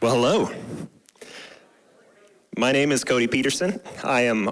Well, 0.00 0.14
hello. 0.14 0.48
My 2.56 2.70
name 2.70 2.92
is 2.92 3.02
Cody 3.02 3.26
Peterson. 3.26 3.80
I 4.04 4.20
am 4.20 4.48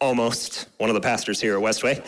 almost 0.00 0.68
one 0.78 0.88
of 0.88 0.94
the 0.94 1.00
pastors 1.00 1.40
here 1.40 1.56
at 1.56 1.60
Westway. 1.60 2.06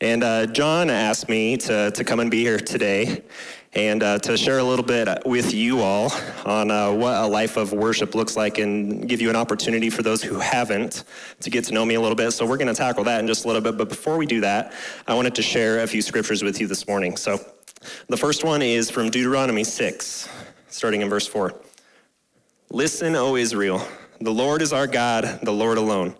And 0.00 0.24
uh, 0.24 0.46
John 0.46 0.90
asked 0.90 1.28
me 1.28 1.58
to, 1.58 1.92
to 1.92 2.02
come 2.02 2.18
and 2.18 2.28
be 2.28 2.40
here 2.42 2.58
today 2.58 3.22
and 3.74 4.02
uh, 4.02 4.18
to 4.18 4.36
share 4.36 4.58
a 4.58 4.64
little 4.64 4.84
bit 4.84 5.08
with 5.26 5.52
you 5.52 5.80
all 5.80 6.10
on 6.46 6.70
uh, 6.70 6.90
what 6.90 7.14
a 7.16 7.26
life 7.26 7.56
of 7.56 7.72
worship 7.72 8.14
looks 8.14 8.36
like 8.36 8.58
and 8.58 9.08
give 9.08 9.20
you 9.20 9.28
an 9.30 9.36
opportunity 9.36 9.90
for 9.90 10.02
those 10.02 10.22
who 10.22 10.38
haven't 10.38 11.04
to 11.40 11.50
get 11.50 11.64
to 11.64 11.74
know 11.74 11.84
me 11.84 11.94
a 11.94 12.00
little 12.00 12.16
bit. 12.16 12.30
So 12.32 12.46
we're 12.46 12.56
going 12.56 12.68
to 12.68 12.74
tackle 12.74 13.04
that 13.04 13.20
in 13.20 13.26
just 13.26 13.44
a 13.44 13.46
little 13.46 13.62
bit. 13.62 13.76
But 13.76 13.88
before 13.88 14.16
we 14.16 14.26
do 14.26 14.40
that, 14.40 14.72
I 15.06 15.14
wanted 15.14 15.34
to 15.34 15.42
share 15.42 15.80
a 15.80 15.86
few 15.86 16.02
scriptures 16.02 16.42
with 16.42 16.60
you 16.60 16.66
this 16.66 16.88
morning. 16.88 17.16
So 17.16 17.38
the 18.08 18.16
first 18.16 18.44
one 18.44 18.62
is 18.62 18.90
from 18.90 19.10
Deuteronomy 19.10 19.64
6, 19.64 20.28
starting 20.68 21.02
in 21.02 21.08
verse 21.08 21.26
4. 21.26 21.54
Listen, 22.70 23.14
O 23.16 23.36
Israel, 23.36 23.86
the 24.20 24.32
Lord 24.32 24.62
is 24.62 24.72
our 24.72 24.86
God, 24.86 25.40
the 25.42 25.52
Lord 25.52 25.78
alone. 25.78 26.14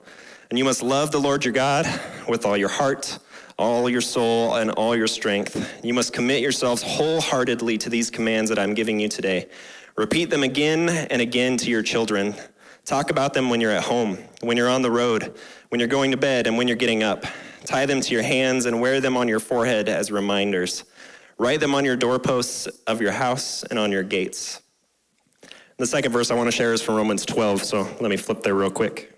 And 0.50 0.58
you 0.58 0.64
must 0.64 0.82
love 0.82 1.12
the 1.12 1.18
Lord 1.18 1.44
your 1.44 1.52
God 1.52 1.86
with 2.28 2.46
all 2.46 2.56
your 2.56 2.68
heart 2.68 3.18
all 3.58 3.90
your 3.90 4.00
soul 4.00 4.54
and 4.54 4.70
all 4.72 4.96
your 4.96 5.08
strength. 5.08 5.80
You 5.84 5.92
must 5.92 6.12
commit 6.12 6.40
yourselves 6.40 6.82
wholeheartedly 6.82 7.78
to 7.78 7.90
these 7.90 8.10
commands 8.10 8.48
that 8.50 8.58
I'm 8.58 8.72
giving 8.72 9.00
you 9.00 9.08
today. 9.08 9.48
Repeat 9.96 10.30
them 10.30 10.44
again 10.44 10.88
and 10.88 11.20
again 11.20 11.56
to 11.58 11.70
your 11.70 11.82
children. 11.82 12.34
Talk 12.84 13.10
about 13.10 13.34
them 13.34 13.50
when 13.50 13.60
you're 13.60 13.72
at 13.72 13.82
home, 13.82 14.16
when 14.40 14.56
you're 14.56 14.68
on 14.68 14.82
the 14.82 14.90
road, 14.90 15.36
when 15.70 15.80
you're 15.80 15.88
going 15.88 16.12
to 16.12 16.16
bed, 16.16 16.46
and 16.46 16.56
when 16.56 16.68
you're 16.68 16.76
getting 16.76 17.02
up. 17.02 17.24
Tie 17.64 17.84
them 17.84 18.00
to 18.00 18.14
your 18.14 18.22
hands 18.22 18.64
and 18.64 18.80
wear 18.80 19.00
them 19.00 19.16
on 19.16 19.28
your 19.28 19.40
forehead 19.40 19.88
as 19.88 20.12
reminders. 20.12 20.84
Write 21.36 21.60
them 21.60 21.74
on 21.74 21.84
your 21.84 21.96
doorposts 21.96 22.66
of 22.86 23.02
your 23.02 23.12
house 23.12 23.64
and 23.64 23.78
on 23.78 23.92
your 23.92 24.04
gates. 24.04 24.62
The 25.76 25.86
second 25.86 26.12
verse 26.12 26.30
I 26.30 26.34
want 26.34 26.48
to 26.48 26.56
share 26.56 26.72
is 26.72 26.80
from 26.80 26.94
Romans 26.94 27.26
12, 27.26 27.62
so 27.62 27.82
let 28.00 28.08
me 28.10 28.16
flip 28.16 28.42
there 28.42 28.54
real 28.54 28.70
quick. 28.70 29.17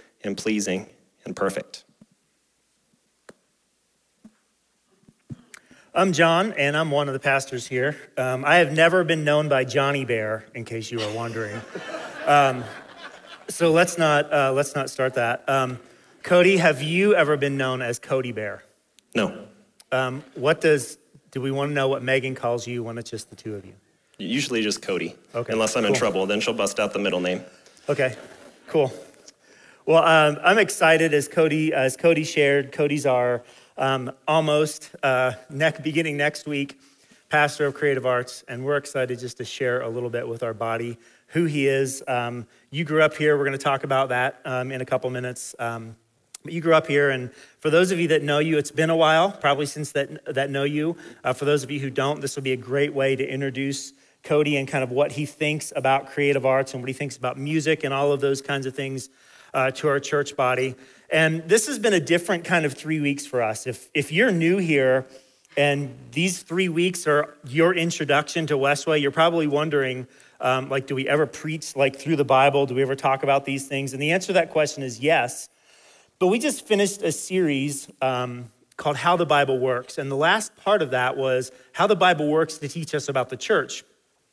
and 0.23 0.37
pleasing 0.37 0.87
and 1.25 1.35
perfect. 1.35 1.83
I'm 5.93 6.13
John, 6.13 6.53
and 6.53 6.77
I'm 6.77 6.89
one 6.89 7.09
of 7.09 7.13
the 7.13 7.19
pastors 7.19 7.67
here. 7.67 7.97
Um, 8.17 8.45
I 8.45 8.57
have 8.57 8.71
never 8.71 9.03
been 9.03 9.25
known 9.25 9.49
by 9.49 9.65
Johnny 9.65 10.05
Bear, 10.05 10.45
in 10.55 10.63
case 10.63 10.89
you 10.91 11.01
are 11.01 11.13
wondering. 11.13 11.59
Um, 12.23 12.63
so 13.47 13.71
let's 13.71 13.97
not 13.97 14.31
uh, 14.31 14.53
let's 14.53 14.75
not 14.75 14.91
start 14.91 15.15
that. 15.15 15.43
Um, 15.49 15.79
Cody, 16.21 16.57
have 16.57 16.83
you 16.83 17.15
ever 17.15 17.35
been 17.35 17.57
known 17.57 17.81
as 17.81 17.97
Cody 17.97 18.31
Bear? 18.31 18.63
No. 19.15 19.47
Um, 19.91 20.23
what 20.35 20.61
does 20.61 20.99
do 21.31 21.41
we 21.41 21.49
want 21.49 21.71
to 21.71 21.73
know 21.73 21.87
what 21.87 22.03
Megan 22.03 22.35
calls 22.35 22.67
you 22.67 22.83
when 22.83 22.99
it's 22.99 23.09
just 23.09 23.31
the 23.31 23.35
two 23.35 23.55
of 23.55 23.65
you? 23.65 23.73
Usually 24.19 24.61
just 24.61 24.83
Cody. 24.83 25.15
Okay. 25.33 25.51
Unless 25.51 25.75
I'm 25.75 25.81
cool. 25.81 25.93
in 25.93 25.97
trouble, 25.97 26.25
then 26.27 26.41
she'll 26.41 26.53
bust 26.53 26.79
out 26.79 26.93
the 26.93 26.99
middle 26.99 27.19
name. 27.21 27.43
Okay, 27.89 28.15
cool. 28.67 28.93
Well, 29.83 30.03
um, 30.03 30.37
I'm 30.43 30.59
excited 30.59 31.11
as 31.11 31.27
Cody 31.27 31.73
as 31.73 31.97
Cody 31.97 32.23
shared. 32.23 32.71
Cody's 32.71 33.07
our 33.07 33.41
um, 33.79 34.11
almost 34.27 34.91
uh, 35.01 35.33
neck, 35.49 35.81
beginning 35.81 36.17
next 36.17 36.45
week 36.45 36.79
pastor 37.29 37.65
of 37.65 37.73
creative 37.73 38.05
arts, 38.05 38.43
and 38.47 38.63
we're 38.63 38.77
excited 38.77 39.17
just 39.17 39.37
to 39.37 39.45
share 39.45 39.81
a 39.81 39.89
little 39.89 40.09
bit 40.11 40.27
with 40.27 40.43
our 40.43 40.53
body 40.53 40.99
who 41.27 41.45
he 41.45 41.65
is. 41.65 42.03
Um, 42.07 42.45
you 42.69 42.83
grew 42.83 43.01
up 43.01 43.15
here. 43.15 43.37
We're 43.37 43.45
going 43.45 43.57
to 43.57 43.63
talk 43.63 43.83
about 43.83 44.09
that 44.09 44.39
um, 44.45 44.71
in 44.71 44.81
a 44.81 44.85
couple 44.85 45.09
minutes. 45.09 45.55
Um, 45.57 45.95
but 46.43 46.53
you 46.53 46.61
grew 46.61 46.75
up 46.75 46.85
here, 46.85 47.09
and 47.09 47.33
for 47.59 47.71
those 47.71 47.89
of 47.91 47.99
you 47.99 48.09
that 48.09 48.21
know 48.21 48.37
you, 48.37 48.59
it's 48.59 48.71
been 48.71 48.91
a 48.91 48.95
while, 48.95 49.31
probably 49.31 49.65
since 49.65 49.93
that 49.93 50.35
that 50.35 50.51
know 50.51 50.63
you. 50.63 50.95
Uh, 51.23 51.33
for 51.33 51.45
those 51.45 51.63
of 51.63 51.71
you 51.71 51.79
who 51.79 51.89
don't, 51.89 52.21
this 52.21 52.35
will 52.35 52.43
be 52.43 52.53
a 52.53 52.57
great 52.57 52.93
way 52.93 53.15
to 53.15 53.27
introduce 53.27 53.93
Cody 54.21 54.57
and 54.57 54.67
kind 54.67 54.83
of 54.83 54.91
what 54.91 55.13
he 55.13 55.25
thinks 55.25 55.73
about 55.75 56.11
creative 56.11 56.45
arts 56.45 56.73
and 56.73 56.83
what 56.83 56.87
he 56.87 56.93
thinks 56.93 57.17
about 57.17 57.39
music 57.39 57.83
and 57.83 57.91
all 57.91 58.11
of 58.11 58.21
those 58.21 58.43
kinds 58.43 58.67
of 58.67 58.75
things 58.75 59.09
uh, 59.53 59.71
to 59.71 59.87
our 59.87 59.99
church 59.99 60.35
body. 60.35 60.75
And 61.09 61.47
this 61.47 61.67
has 61.67 61.77
been 61.77 61.93
a 61.93 61.99
different 61.99 62.45
kind 62.45 62.65
of 62.65 62.73
three 62.73 62.99
weeks 62.99 63.25
for 63.25 63.41
us. 63.41 63.67
If, 63.67 63.89
if 63.93 64.11
you're 64.11 64.31
new 64.31 64.57
here 64.57 65.05
and 65.57 65.93
these 66.11 66.41
three 66.41 66.69
weeks 66.69 67.05
are 67.07 67.35
your 67.45 67.73
introduction 67.73 68.47
to 68.47 68.57
Westway, 68.57 69.01
you're 69.01 69.11
probably 69.11 69.47
wondering, 69.47 70.07
um, 70.39 70.69
like, 70.69 70.87
do 70.87 70.95
we 70.95 71.07
ever 71.09 71.25
preach 71.25 71.75
like 71.75 71.97
through 71.97 72.15
the 72.15 72.25
Bible? 72.25 72.65
Do 72.65 72.75
we 72.75 72.81
ever 72.81 72.95
talk 72.95 73.23
about 73.23 73.45
these 73.45 73.67
things? 73.67 73.91
And 73.91 74.01
the 74.01 74.11
answer 74.11 74.27
to 74.27 74.33
that 74.33 74.51
question 74.51 74.83
is 74.83 74.99
yes. 74.99 75.49
But 76.19 76.27
we 76.27 76.39
just 76.39 76.65
finished 76.65 77.01
a 77.01 77.11
series 77.11 77.89
um, 78.01 78.51
called 78.77 78.95
How 78.95 79.17
the 79.17 79.25
Bible 79.25 79.59
Works. 79.59 79.97
And 79.97 80.09
the 80.09 80.15
last 80.15 80.55
part 80.55 80.81
of 80.81 80.91
that 80.91 81.17
was 81.17 81.51
how 81.73 81.87
the 81.87 81.95
Bible 81.95 82.29
works 82.29 82.57
to 82.59 82.67
teach 82.67 82.95
us 82.95 83.09
about 83.09 83.29
the 83.29 83.37
church. 83.37 83.83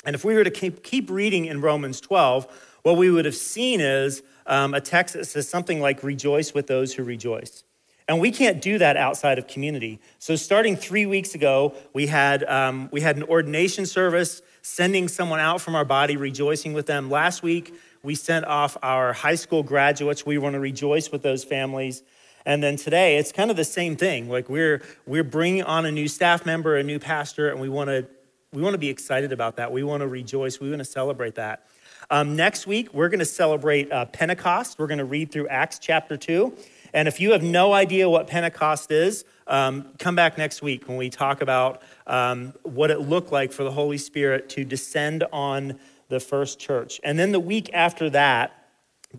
And 0.05 0.15
if 0.15 0.25
we 0.25 0.35
were 0.35 0.45
to 0.45 0.51
keep, 0.51 0.85
keep 0.85 1.11
reading 1.11 1.47
in 1.47 1.61
Romans 1.61 2.01
12, 2.01 2.47
what 2.83 2.97
we 2.97 3.11
would 3.11 3.25
have 3.25 3.35
seen 3.35 3.81
is 3.81 4.23
um, 4.49 4.75
a 4.75 4.81
text 4.81 5.15
that 5.15 5.27
says 5.27 5.49
something 5.49 5.81
like, 5.81 6.03
rejoice 6.03 6.53
with 6.53 6.67
those 6.67 6.95
who 6.95 7.05
rejoice. 7.05 7.63
And 8.09 8.21
we 8.21 8.31
can't 8.31 8.63
do 8.63 8.79
that 8.79 8.97
outside 8.97 9.39
of 9.39 9.47
community. 9.47 10.01
So 10.19 10.35
starting 10.35 10.77
three 10.77 11.05
weeks 11.05 11.35
ago, 11.35 11.75
we 11.93 12.07
had, 12.07 12.43
um, 12.45 12.89
we 12.91 13.03
had 13.03 13.19
an 13.19 13.23
ordination 13.25 13.85
service, 13.85 14.41
sending 14.63 15.09
someone 15.09 15.41
out 15.41 15.61
from 15.61 15.75
our 15.75 15.85
body, 15.85 16.17
rejoicing 16.17 16.73
with 16.73 16.87
them. 16.87 17.11
Last 17.11 17.43
week, 17.43 17.75
we 18.03 18.15
sent 18.15 18.47
off 18.47 18.79
our 18.83 19.13
high 19.13 19.35
school 19.35 19.63
graduates. 19.63 20.25
We 20.25 20.39
want 20.39 20.55
to 20.55 20.61
rejoice 20.61 21.13
with 21.13 21.23
those 21.23 21.45
families. 21.45 22.03
And 22.47 22.63
then 22.63 22.77
today, 22.77 23.19
it's 23.19 23.31
kind 23.31 23.51
of 23.51 23.59
the 23.59 23.65
same 23.65 23.95
thing. 23.95 24.31
Like 24.31 24.49
we're, 24.49 24.81
we're 25.07 25.25
bringing 25.25 25.65
on 25.65 25.85
a 25.85 25.93
new 25.93 26.09
staff 26.09 26.47
member, 26.47 26.77
a 26.77 26.83
new 26.83 26.99
pastor, 26.99 27.51
and 27.51 27.61
we 27.61 27.69
want 27.69 27.89
to, 27.91 28.07
we 28.55 28.63
want 28.63 28.73
to 28.73 28.79
be 28.79 28.89
excited 28.89 29.33
about 29.33 29.57
that. 29.57 29.71
We 29.71 29.83
want 29.83 30.01
to 30.01 30.09
rejoice. 30.09 30.59
We 30.59 30.71
want 30.71 30.81
to 30.81 30.87
celebrate 30.87 31.35
that. 31.35 31.67
Um, 32.11 32.37
next 32.37 32.67
week, 32.67 32.95
we're 32.95 33.11
going 33.11 33.19
to 33.19 33.27
celebrate 33.27 33.93
uh, 33.93 34.07
Pentecost. 34.07 34.79
We're 34.79 34.87
going 34.87 34.99
to 34.99 35.05
read 35.05 35.31
through 35.31 35.49
Acts 35.49 35.79
chapter 35.79 36.17
2. 36.17 36.57
And 36.95 37.07
if 37.07 37.21
you 37.21 37.33
have 37.33 37.43
no 37.43 37.75
idea 37.75 38.09
what 38.09 38.27
Pentecost 38.27 38.91
is, 38.91 39.27
um, 39.47 39.91
come 39.99 40.15
back 40.15 40.39
next 40.39 40.63
week 40.63 40.89
when 40.89 40.97
we 40.97 41.11
talk 41.11 41.43
about 41.43 41.83
um, 42.07 42.55
what 42.63 42.91
it 42.91 43.01
looked 43.01 43.31
like 43.31 43.53
for 43.53 43.63
the 43.63 43.73
Holy 43.73 43.99
Spirit 43.99 44.49
to 44.51 44.65
descend 44.65 45.25
on 45.35 45.79
the 46.09 46.19
first 46.19 46.59
church. 46.59 46.99
And 47.05 47.19
then 47.19 47.33
the 47.33 47.41
week 47.41 47.69
after 47.75 48.09
that, 48.11 48.55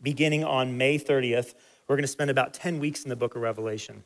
beginning 0.01 0.44
on 0.44 0.75
May 0.75 0.97
30th, 0.97 1.53
we're 1.88 1.95
going 1.95 2.03
to 2.03 2.07
spend 2.07 2.31
about 2.31 2.55
10 2.55 2.79
weeks 2.79 3.03
in 3.03 3.09
the 3.09 3.16
book 3.16 3.35
of 3.35 3.44
Revelation. 3.44 4.03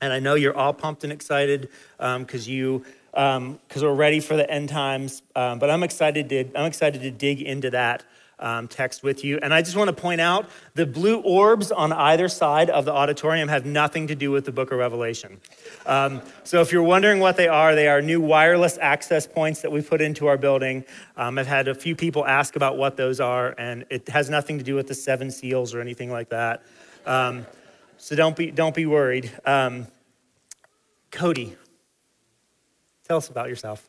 And 0.00 0.12
I 0.12 0.20
know 0.20 0.34
you're 0.34 0.56
all 0.56 0.72
pumped 0.72 1.02
and 1.02 1.12
excited 1.12 1.70
because 1.98 2.46
um, 2.46 2.52
you 2.52 2.84
because 3.12 3.36
um, 3.36 3.58
we're 3.82 3.94
ready 3.94 4.20
for 4.20 4.36
the 4.36 4.50
end 4.50 4.68
times. 4.68 5.22
Um, 5.36 5.58
but 5.58 5.70
I'm 5.70 5.82
excited 5.82 6.28
to 6.30 6.44
I'm 6.54 6.66
excited 6.66 7.02
to 7.02 7.10
dig 7.10 7.42
into 7.42 7.70
that 7.70 8.04
um, 8.42 8.68
text 8.68 9.02
with 9.02 9.24
you. 9.24 9.38
And 9.40 9.54
I 9.54 9.62
just 9.62 9.76
want 9.76 9.88
to 9.88 9.92
point 9.94 10.20
out 10.20 10.50
the 10.74 10.84
blue 10.84 11.20
orbs 11.20 11.70
on 11.70 11.92
either 11.92 12.28
side 12.28 12.68
of 12.70 12.84
the 12.84 12.92
auditorium 12.92 13.48
have 13.48 13.64
nothing 13.64 14.08
to 14.08 14.14
do 14.14 14.30
with 14.30 14.44
the 14.44 14.52
book 14.52 14.72
of 14.72 14.78
Revelation. 14.78 15.40
Um, 15.86 16.20
so 16.42 16.60
if 16.60 16.72
you're 16.72 16.82
wondering 16.82 17.20
what 17.20 17.36
they 17.36 17.48
are, 17.48 17.74
they 17.74 17.86
are 17.88 18.02
new 18.02 18.20
wireless 18.20 18.78
access 18.80 19.26
points 19.26 19.62
that 19.62 19.70
we 19.70 19.80
put 19.80 20.00
into 20.00 20.26
our 20.26 20.36
building. 20.36 20.84
Um, 21.16 21.38
I've 21.38 21.46
had 21.46 21.68
a 21.68 21.74
few 21.74 21.94
people 21.94 22.26
ask 22.26 22.56
about 22.56 22.76
what 22.76 22.96
those 22.96 23.20
are, 23.20 23.54
and 23.56 23.84
it 23.90 24.08
has 24.08 24.28
nothing 24.28 24.58
to 24.58 24.64
do 24.64 24.74
with 24.74 24.88
the 24.88 24.94
seven 24.94 25.30
seals 25.30 25.72
or 25.72 25.80
anything 25.80 26.10
like 26.10 26.30
that. 26.30 26.62
Um, 27.06 27.46
so 27.98 28.16
don't 28.16 28.34
be, 28.34 28.50
don't 28.50 28.74
be 28.74 28.86
worried. 28.86 29.30
Cody, 31.12 31.56
tell 33.04 33.16
us 33.16 33.28
about 33.28 33.48
yourself. 33.48 33.88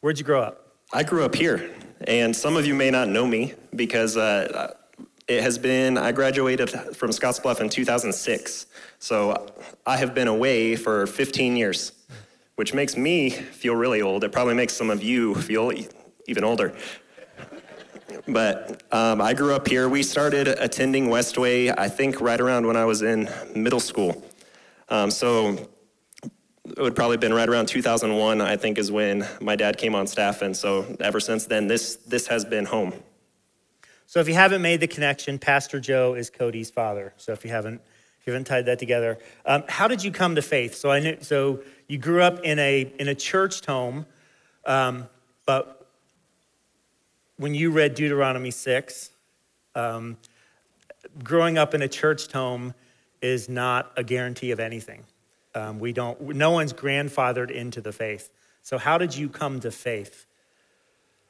Where'd 0.00 0.18
you 0.18 0.24
grow 0.24 0.42
up? 0.42 0.76
I 0.92 1.02
grew 1.02 1.24
up 1.24 1.34
here, 1.34 1.70
and 2.06 2.34
some 2.34 2.56
of 2.56 2.66
you 2.66 2.74
may 2.74 2.90
not 2.90 3.08
know 3.08 3.26
me 3.26 3.54
because 3.74 4.16
uh, 4.16 4.74
it 5.28 5.42
has 5.42 5.58
been, 5.58 5.96
I 5.96 6.10
graduated 6.10 6.70
from 6.70 7.10
Scottsbluff 7.10 7.60
in 7.60 7.68
2006. 7.68 8.66
So 8.98 9.46
I 9.86 9.96
have 9.96 10.12
been 10.12 10.26
away 10.26 10.74
for 10.74 11.06
15 11.06 11.56
years, 11.56 11.92
which 12.56 12.74
makes 12.74 12.96
me 12.96 13.30
feel 13.30 13.76
really 13.76 14.02
old. 14.02 14.24
It 14.24 14.32
probably 14.32 14.54
makes 14.54 14.72
some 14.72 14.90
of 14.90 15.04
you 15.04 15.36
feel 15.36 15.72
even 16.26 16.42
older. 16.42 16.74
But 18.26 18.82
um, 18.92 19.20
I 19.20 19.32
grew 19.34 19.54
up 19.54 19.68
here. 19.68 19.88
We 19.88 20.02
started 20.02 20.48
attending 20.48 21.06
Westway, 21.06 21.72
I 21.78 21.88
think, 21.88 22.20
right 22.20 22.40
around 22.40 22.66
when 22.66 22.76
I 22.76 22.84
was 22.84 23.02
in 23.02 23.28
middle 23.54 23.80
school. 23.80 24.24
Um, 24.88 25.10
so 25.10 25.68
it 26.76 26.80
would 26.80 26.96
probably 26.96 27.16
been 27.16 27.34
right 27.34 27.48
around 27.48 27.66
2001, 27.66 28.40
I 28.40 28.56
think, 28.56 28.78
is 28.78 28.90
when 28.92 29.26
my 29.40 29.56
dad 29.56 29.78
came 29.78 29.94
on 29.94 30.06
staff. 30.06 30.42
And 30.42 30.56
so 30.56 30.96
ever 31.00 31.20
since 31.20 31.46
then, 31.46 31.66
this, 31.66 31.96
this 31.96 32.26
has 32.28 32.44
been 32.44 32.64
home. 32.64 32.92
So 34.06 34.20
if 34.20 34.28
you 34.28 34.34
haven't 34.34 34.62
made 34.62 34.80
the 34.80 34.88
connection, 34.88 35.38
Pastor 35.38 35.78
Joe 35.78 36.14
is 36.14 36.30
Cody's 36.30 36.70
father. 36.70 37.14
So 37.16 37.32
if 37.32 37.44
you 37.44 37.50
haven't, 37.50 37.80
if 38.20 38.26
you 38.26 38.32
haven't 38.32 38.46
tied 38.46 38.66
that 38.66 38.78
together, 38.78 39.18
um, 39.46 39.62
how 39.68 39.86
did 39.86 40.02
you 40.02 40.10
come 40.10 40.34
to 40.34 40.42
faith? 40.42 40.74
So 40.74 40.90
I 40.90 41.00
knew, 41.00 41.18
so 41.20 41.60
you 41.86 41.96
grew 41.96 42.22
up 42.22 42.40
in 42.40 42.58
a 42.58 42.92
in 42.98 43.06
a 43.08 43.14
church 43.14 43.64
home, 43.64 44.06
um, 44.66 45.08
but 45.46 45.86
when 47.36 47.54
you 47.54 47.70
read 47.70 47.94
Deuteronomy 47.94 48.50
six, 48.50 49.10
um, 49.74 50.16
growing 51.22 51.56
up 51.56 51.72
in 51.72 51.82
a 51.82 51.88
church 51.88 52.30
home 52.32 52.74
is 53.22 53.48
not 53.48 53.92
a 53.96 54.02
guarantee 54.02 54.50
of 54.50 54.60
anything. 54.60 55.04
Um, 55.54 55.78
we 55.78 55.92
don't. 55.92 56.20
No 56.20 56.52
one's 56.52 56.72
grandfathered 56.72 57.50
into 57.50 57.80
the 57.80 57.92
faith. 57.92 58.30
So 58.62 58.78
how 58.78 58.98
did 58.98 59.16
you 59.16 59.28
come 59.28 59.60
to 59.60 59.70
faith? 59.70 60.26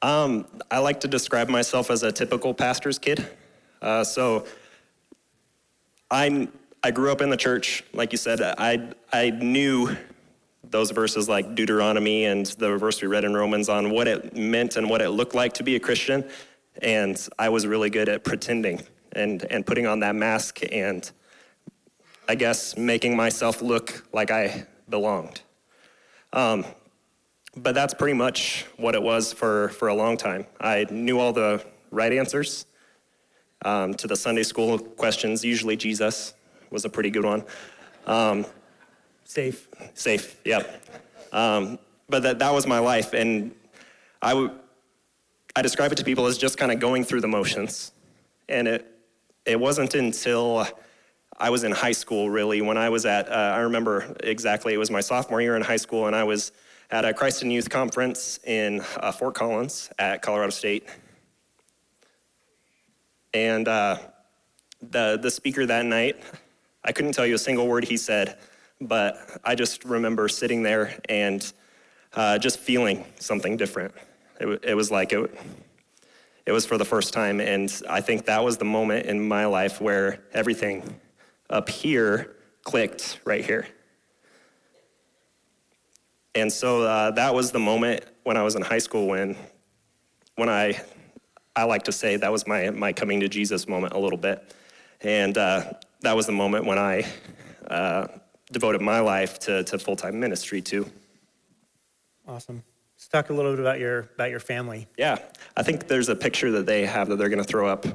Um, 0.01 0.47
I 0.69 0.79
like 0.79 1.01
to 1.01 1.07
describe 1.07 1.49
myself 1.49 1.91
as 1.91 2.03
a 2.03 2.11
typical 2.11 2.53
pastor's 2.53 2.99
kid. 2.99 3.27
Uh, 3.81 4.03
so 4.03 4.45
I 6.09 6.47
I 6.83 6.91
grew 6.91 7.11
up 7.11 7.21
in 7.21 7.29
the 7.29 7.37
church, 7.37 7.83
like 7.93 8.11
you 8.11 8.17
said. 8.17 8.41
I 8.41 8.89
I 9.13 9.29
knew 9.29 9.95
those 10.63 10.91
verses 10.91 11.27
like 11.27 11.55
Deuteronomy 11.55 12.25
and 12.25 12.45
the 12.45 12.77
verse 12.77 13.01
we 13.01 13.07
read 13.07 13.23
in 13.23 13.33
Romans 13.33 13.69
on 13.69 13.91
what 13.91 14.07
it 14.07 14.35
meant 14.35 14.75
and 14.75 14.89
what 14.89 15.01
it 15.01 15.09
looked 15.09 15.35
like 15.35 15.53
to 15.53 15.63
be 15.63 15.75
a 15.75 15.79
Christian, 15.79 16.27
and 16.81 17.27
I 17.37 17.49
was 17.49 17.67
really 17.67 17.89
good 17.89 18.09
at 18.09 18.23
pretending 18.23 18.81
and 19.13 19.45
and 19.51 19.65
putting 19.65 19.85
on 19.85 19.99
that 19.99 20.15
mask 20.15 20.59
and 20.71 21.09
I 22.27 22.35
guess, 22.35 22.77
making 22.77 23.15
myself 23.15 23.61
look 23.61 24.05
like 24.13 24.31
I 24.31 24.65
belonged. 24.89 25.41
Um, 26.33 26.65
but 27.55 27.75
that's 27.75 27.93
pretty 27.93 28.13
much 28.13 28.65
what 28.77 28.95
it 28.95 29.01
was 29.01 29.33
for, 29.33 29.69
for 29.69 29.89
a 29.89 29.93
long 29.93 30.17
time. 30.17 30.45
I 30.59 30.85
knew 30.89 31.19
all 31.19 31.33
the 31.33 31.63
right 31.89 32.13
answers 32.13 32.65
um, 33.65 33.93
to 33.95 34.07
the 34.07 34.15
Sunday 34.15 34.43
school 34.43 34.79
questions. 34.79 35.43
Usually, 35.43 35.75
Jesus 35.75 36.33
was 36.69 36.85
a 36.85 36.89
pretty 36.89 37.09
good 37.09 37.25
one. 37.25 37.43
Um, 38.05 38.45
safe. 39.25 39.67
Safe, 39.93 40.39
yep. 40.45 40.81
Um, 41.33 41.77
but 42.07 42.23
that, 42.23 42.39
that 42.39 42.53
was 42.53 42.65
my 42.65 42.79
life. 42.79 43.13
And 43.13 43.53
I, 44.21 44.29
w- 44.29 44.51
I 45.55 45.61
describe 45.61 45.91
it 45.91 45.95
to 45.95 46.03
people 46.03 46.25
as 46.27 46.37
just 46.37 46.57
kind 46.57 46.71
of 46.71 46.79
going 46.79 47.03
through 47.03 47.21
the 47.21 47.27
motions. 47.27 47.91
And 48.47 48.67
it, 48.67 48.87
it 49.45 49.59
wasn't 49.59 49.95
until 49.95 50.67
I 51.41 51.49
was 51.49 51.63
in 51.63 51.71
high 51.71 51.91
school, 51.91 52.29
really, 52.29 52.61
when 52.61 52.77
I 52.77 52.89
was 52.89 53.03
at, 53.07 53.27
uh, 53.27 53.33
I 53.33 53.61
remember 53.61 54.15
exactly, 54.21 54.75
it 54.75 54.77
was 54.77 54.91
my 54.91 55.01
sophomore 55.01 55.41
year 55.41 55.55
in 55.55 55.63
high 55.63 55.77
school, 55.77 56.05
and 56.05 56.15
I 56.15 56.23
was 56.23 56.51
at 56.91 57.03
a 57.03 57.15
Christ 57.15 57.41
in 57.41 57.49
Youth 57.49 57.67
conference 57.67 58.39
in 58.45 58.81
uh, 58.97 59.11
Fort 59.11 59.33
Collins 59.33 59.89
at 59.97 60.21
Colorado 60.21 60.51
State. 60.51 60.87
And 63.33 63.67
uh, 63.67 63.97
the, 64.83 65.17
the 65.19 65.31
speaker 65.31 65.65
that 65.65 65.83
night, 65.83 66.21
I 66.83 66.91
couldn't 66.91 67.13
tell 67.13 67.25
you 67.25 67.33
a 67.33 67.39
single 67.39 67.67
word 67.67 67.85
he 67.85 67.97
said, 67.97 68.37
but 68.79 69.17
I 69.43 69.55
just 69.55 69.83
remember 69.83 70.27
sitting 70.29 70.61
there 70.61 70.99
and 71.09 71.51
uh, 72.13 72.37
just 72.37 72.59
feeling 72.59 73.03
something 73.19 73.57
different. 73.57 73.95
It, 74.39 74.63
it 74.63 74.73
was 74.75 74.91
like 74.91 75.11
it, 75.11 75.35
it 76.45 76.51
was 76.51 76.67
for 76.67 76.77
the 76.77 76.85
first 76.85 77.13
time, 77.13 77.41
and 77.41 77.73
I 77.89 77.99
think 77.99 78.25
that 78.25 78.43
was 78.43 78.57
the 78.57 78.65
moment 78.65 79.07
in 79.07 79.27
my 79.27 79.45
life 79.47 79.81
where 79.81 80.21
everything 80.33 80.99
up 81.51 81.69
here 81.69 82.35
clicked 82.63 83.19
right 83.25 83.43
here. 83.43 83.67
And 86.33 86.51
so 86.51 86.83
uh, 86.83 87.11
that 87.11 87.33
was 87.33 87.51
the 87.51 87.59
moment 87.59 88.05
when 88.23 88.37
I 88.37 88.43
was 88.43 88.55
in 88.55 88.61
high 88.61 88.79
school 88.79 89.07
when, 89.07 89.35
when 90.35 90.47
I, 90.47 90.81
I 91.55 91.63
like 91.63 91.83
to 91.83 91.91
say 91.91 92.15
that 92.15 92.31
was 92.31 92.47
my, 92.47 92.69
my 92.69 92.93
coming 92.93 93.19
to 93.19 93.27
Jesus 93.27 93.67
moment 93.67 93.93
a 93.93 93.99
little 93.99 94.17
bit. 94.17 94.55
And 95.01 95.37
uh, 95.37 95.73
that 96.01 96.15
was 96.15 96.25
the 96.25 96.31
moment 96.31 96.65
when 96.65 96.77
I 96.77 97.05
uh, 97.67 98.07
devoted 98.51 98.81
my 98.81 98.99
life 98.99 99.39
to, 99.39 99.63
to 99.65 99.77
full 99.77 99.95
time 99.95 100.19
ministry 100.19 100.61
too. 100.61 100.89
Awesome. 102.27 102.63
Let's 102.95 103.07
talk 103.07 103.29
a 103.29 103.33
little 103.33 103.51
bit 103.51 103.59
about 103.59 103.79
your, 103.79 104.09
about 104.15 104.29
your 104.29 104.39
family. 104.39 104.87
Yeah, 104.97 105.17
I 105.57 105.63
think 105.63 105.87
there's 105.87 106.07
a 106.07 106.15
picture 106.15 106.51
that 106.51 106.65
they 106.65 106.85
have 106.85 107.09
that 107.09 107.17
they're 107.17 107.29
going 107.29 107.43
to 107.43 107.47
throw 107.47 107.67
up. 107.67 107.85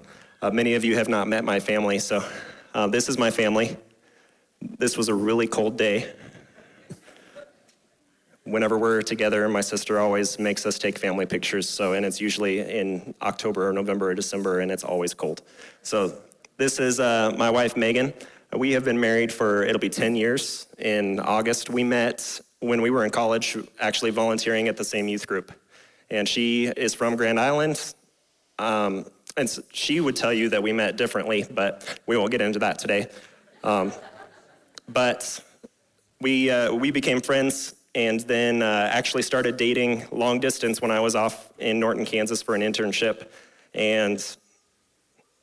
Uh, 0.42 0.50
many 0.50 0.74
of 0.74 0.84
you 0.84 0.96
have 0.96 1.08
not 1.08 1.28
met 1.28 1.44
my 1.44 1.60
family, 1.60 1.98
so 2.00 2.22
uh, 2.76 2.86
this 2.86 3.08
is 3.08 3.16
my 3.16 3.30
family. 3.30 3.74
This 4.60 4.98
was 4.98 5.08
a 5.08 5.14
really 5.14 5.46
cold 5.46 5.78
day. 5.78 6.12
Whenever 8.44 8.76
we're 8.76 9.00
together, 9.00 9.48
my 9.48 9.62
sister 9.62 9.98
always 9.98 10.38
makes 10.38 10.66
us 10.66 10.78
take 10.78 10.98
family 10.98 11.24
pictures. 11.24 11.66
So, 11.66 11.94
and 11.94 12.04
it's 12.04 12.20
usually 12.20 12.60
in 12.60 13.14
October 13.22 13.66
or 13.66 13.72
November 13.72 14.10
or 14.10 14.14
December, 14.14 14.60
and 14.60 14.70
it's 14.70 14.84
always 14.84 15.14
cold. 15.14 15.40
So, 15.80 16.18
this 16.58 16.78
is 16.78 17.00
uh, 17.00 17.34
my 17.38 17.48
wife, 17.48 17.78
Megan. 17.78 18.12
We 18.54 18.72
have 18.72 18.84
been 18.84 19.00
married 19.00 19.32
for, 19.32 19.62
it'll 19.62 19.80
be 19.80 19.88
10 19.88 20.14
years. 20.14 20.66
In 20.76 21.18
August, 21.18 21.70
we 21.70 21.82
met 21.82 22.42
when 22.60 22.82
we 22.82 22.90
were 22.90 23.06
in 23.06 23.10
college, 23.10 23.56
actually 23.80 24.10
volunteering 24.10 24.68
at 24.68 24.76
the 24.76 24.84
same 24.84 25.08
youth 25.08 25.26
group. 25.26 25.50
And 26.10 26.28
she 26.28 26.66
is 26.66 26.92
from 26.92 27.16
Grand 27.16 27.40
Island. 27.40 27.94
Um, 28.58 29.06
and 29.36 29.64
she 29.72 30.00
would 30.00 30.16
tell 30.16 30.32
you 30.32 30.48
that 30.48 30.62
we 30.62 30.72
met 30.72 30.96
differently, 30.96 31.46
but 31.50 32.00
we 32.06 32.16
won't 32.16 32.30
get 32.30 32.40
into 32.40 32.58
that 32.60 32.78
today. 32.78 33.08
Um, 33.62 33.92
but 34.88 35.40
we, 36.20 36.50
uh, 36.50 36.72
we 36.72 36.90
became 36.90 37.20
friends 37.20 37.74
and 37.94 38.20
then 38.20 38.62
uh, 38.62 38.90
actually 38.92 39.22
started 39.22 39.56
dating 39.56 40.04
long 40.10 40.40
distance 40.40 40.80
when 40.80 40.90
I 40.90 41.00
was 41.00 41.14
off 41.14 41.50
in 41.58 41.78
Norton, 41.78 42.04
Kansas 42.04 42.42
for 42.42 42.54
an 42.54 42.62
internship. 42.62 43.26
And 43.74 44.24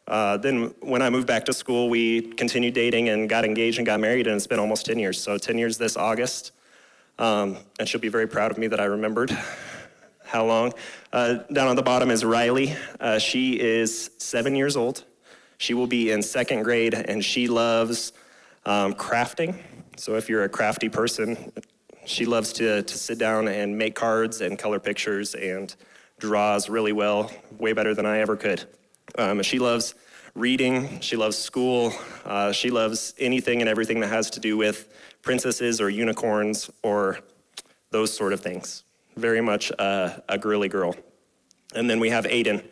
uh, 0.07 0.38
then 0.38 0.74
when 0.81 1.01
I 1.01 1.10
moved 1.10 1.28
back 1.28 1.45
to 1.45 1.54
school, 1.54 1.90
we 1.90 2.22
continued 2.22 2.74
dating 2.74 3.10
and 3.10 3.30
got 3.30 3.45
engaged 3.45 3.78
and 3.78 3.86
got 3.86 4.00
married, 4.00 4.28
and 4.28 4.36
it's 4.36 4.48
been 4.48 4.60
almost 4.60 4.86
10 4.86 5.00
years. 5.00 5.22
So 5.22 5.38
10 5.38 5.57
years 5.57 5.78
this 5.78 5.98
August. 5.98 6.51
Um, 7.19 7.57
and 7.80 7.88
she'll 7.88 8.01
be 8.01 8.10
very 8.10 8.28
proud 8.28 8.51
of 8.51 8.57
me 8.57 8.68
that 8.68 8.80
I 8.80 8.86
remembered 8.86 9.38
how 10.33 10.44
long. 10.44 10.74
Uh, 11.13 11.35
down 11.53 11.68
on 11.68 11.75
the 11.75 11.83
bottom 11.83 12.09
is 12.09 12.25
Riley. 12.25 12.75
Uh, 13.00 13.19
she 13.19 13.59
is 13.59 14.09
seven 14.18 14.56
years 14.56 14.75
old. 14.75 15.03
She 15.59 15.75
will 15.75 15.85
be 15.85 16.09
in 16.09 16.24
second 16.24 16.63
grade, 16.63 16.95
and 16.95 17.24
she 17.24 17.47
loves 17.47 18.13
um, 18.65 18.95
crafting. 18.95 19.62
So 19.95 20.15
if 20.15 20.27
you're 20.27 20.44
a 20.44 20.50
crafty 20.50 20.89
person, 20.89 21.53
she 22.06 22.25
loves 22.25 22.52
to, 22.54 22.81
to 22.81 22.97
sit 22.97 23.19
down 23.19 23.47
and 23.47 23.78
make 23.78 23.94
cards 23.94 24.42
and 24.42 24.57
color 24.57 24.80
pictures 24.80 25.35
and 25.35 25.73
draws 26.18 26.68
really 26.68 26.94
well, 26.94 27.31
way 27.59 27.73
better 27.73 27.94
than 27.94 28.07
I 28.07 28.18
ever 28.18 28.35
could. 28.35 28.66
Um, 29.19 29.44
she 29.44 29.59
loves 29.59 29.94
reading, 30.33 30.99
she 30.99 31.16
loves 31.16 31.37
school, 31.37 31.94
uh, 32.25 32.52
she 32.52 32.71
loves 32.71 33.13
anything 33.19 33.61
and 33.61 33.69
everything 33.69 33.99
that 33.99 34.09
has 34.09 34.31
to 34.31 34.40
do 34.40 34.57
with 34.57 34.92
princesses 35.21 35.80
or 35.80 35.92
unicorns 35.92 36.71
or 36.81 37.19
those 37.92 38.11
sort 38.11 38.33
of 38.33 38.42
things 38.42 38.83
very 39.16 39.42
much 39.42 39.72
a, 39.72 40.24
a 40.30 40.38
girly 40.38 40.70
girl. 40.70 40.96
And 41.76 41.90
then 41.90 42.00
we 42.00 42.10
have 42.10 42.26
Aiden, 42.26 42.64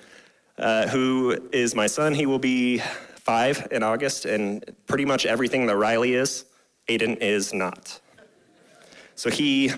uh, 0.58 0.88
who 0.88 1.50
is 1.52 1.76
my 1.76 1.88
son. 1.88 2.14
He 2.14 2.26
will 2.26 2.40
be 2.40 2.80
five 3.16 3.68
in 3.72 3.84
August, 3.84 4.26
and 4.26 4.64
pretty 4.88 5.06
much 5.06 5.26
everything 5.26 5.66
that 5.68 5.76
Riley 5.76 6.14
is, 6.14 6.46
Aiden 6.88 7.18
is 7.18 7.54
not. 7.54 8.00
So 9.16 9.30
he 9.30 9.72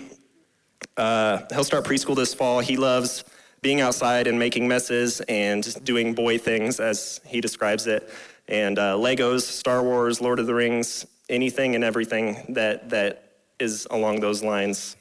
uh, 0.96 1.42
he'll 1.50 1.64
start 1.64 1.84
preschool 1.84 2.16
this 2.16 2.34
fall. 2.34 2.60
He 2.60 2.76
loves 2.76 3.24
being 3.62 3.80
outside 3.80 4.26
and 4.26 4.38
making 4.38 4.68
messes 4.68 5.20
and 5.22 5.82
doing 5.84 6.14
boy 6.14 6.38
things, 6.38 6.80
as 6.80 7.20
he 7.26 7.40
describes 7.40 7.86
it, 7.86 8.10
and 8.48 8.78
uh, 8.78 8.94
Legos, 8.94 9.40
Star 9.42 9.82
Wars, 9.82 10.20
Lord 10.20 10.38
of 10.38 10.46
the 10.46 10.54
Rings, 10.54 11.06
anything 11.28 11.74
and 11.74 11.82
everything 11.82 12.44
that 12.50 12.90
that 12.90 13.32
is 13.58 13.86
along 13.90 14.20
those 14.20 14.42
lines, 14.42 14.96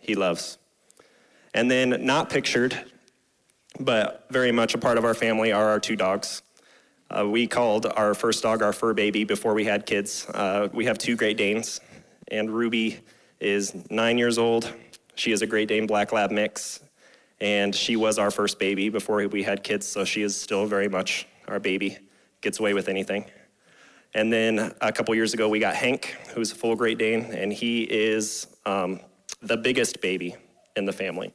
he 0.00 0.14
loves. 0.14 0.58
And 1.58 1.68
then, 1.68 2.06
not 2.06 2.30
pictured, 2.30 2.78
but 3.80 4.26
very 4.30 4.52
much 4.52 4.74
a 4.74 4.78
part 4.78 4.96
of 4.96 5.04
our 5.04 5.12
family, 5.12 5.50
are 5.50 5.70
our 5.70 5.80
two 5.80 5.96
dogs. 5.96 6.42
Uh, 7.10 7.26
we 7.26 7.48
called 7.48 7.84
our 7.96 8.14
first 8.14 8.44
dog 8.44 8.62
our 8.62 8.72
fur 8.72 8.94
baby 8.94 9.24
before 9.24 9.54
we 9.54 9.64
had 9.64 9.84
kids. 9.84 10.24
Uh, 10.32 10.68
we 10.72 10.84
have 10.84 10.98
two 10.98 11.16
Great 11.16 11.36
Danes, 11.36 11.80
and 12.28 12.48
Ruby 12.48 13.00
is 13.40 13.74
nine 13.90 14.18
years 14.18 14.38
old. 14.38 14.72
She 15.16 15.32
is 15.32 15.42
a 15.42 15.48
Great 15.48 15.66
Dane 15.66 15.88
Black 15.88 16.12
Lab 16.12 16.30
mix, 16.30 16.78
and 17.40 17.74
she 17.74 17.96
was 17.96 18.20
our 18.20 18.30
first 18.30 18.60
baby 18.60 18.88
before 18.88 19.26
we 19.26 19.42
had 19.42 19.64
kids, 19.64 19.84
so 19.84 20.04
she 20.04 20.22
is 20.22 20.40
still 20.40 20.64
very 20.64 20.88
much 20.88 21.26
our 21.48 21.58
baby. 21.58 21.98
Gets 22.40 22.60
away 22.60 22.72
with 22.72 22.88
anything. 22.88 23.24
And 24.14 24.32
then 24.32 24.76
a 24.80 24.92
couple 24.92 25.12
years 25.16 25.34
ago, 25.34 25.48
we 25.48 25.58
got 25.58 25.74
Hank, 25.74 26.16
who's 26.36 26.52
a 26.52 26.54
full 26.54 26.76
Great 26.76 26.98
Dane, 26.98 27.24
and 27.32 27.52
he 27.52 27.82
is 27.82 28.46
um, 28.64 29.00
the 29.42 29.56
biggest 29.56 30.00
baby 30.00 30.36
in 30.76 30.84
the 30.84 30.92
family. 30.92 31.34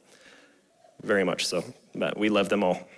Very 1.04 1.24
much 1.24 1.46
so. 1.46 1.62
But 1.94 2.18
we 2.18 2.28
love 2.28 2.48
them 2.48 2.64
all. 2.64 2.88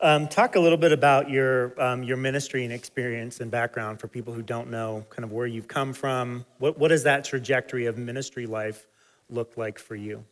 Um, 0.00 0.26
talk 0.26 0.56
a 0.56 0.60
little 0.60 0.78
bit 0.78 0.90
about 0.90 1.30
your 1.30 1.80
um, 1.80 2.02
your 2.02 2.16
ministry 2.16 2.64
and 2.64 2.72
experience 2.72 3.40
and 3.40 3.50
background 3.50 4.00
for 4.00 4.08
people 4.08 4.32
who 4.32 4.42
don't 4.42 4.68
know 4.68 5.06
kind 5.10 5.24
of 5.24 5.30
where 5.30 5.46
you've 5.46 5.68
come 5.68 5.92
from. 5.92 6.44
What 6.58 6.78
what 6.78 6.88
does 6.88 7.04
that 7.04 7.24
trajectory 7.24 7.86
of 7.86 7.98
ministry 7.98 8.46
life 8.46 8.86
look 9.30 9.56
like 9.56 9.78
for 9.78 9.94
you? 9.94 10.24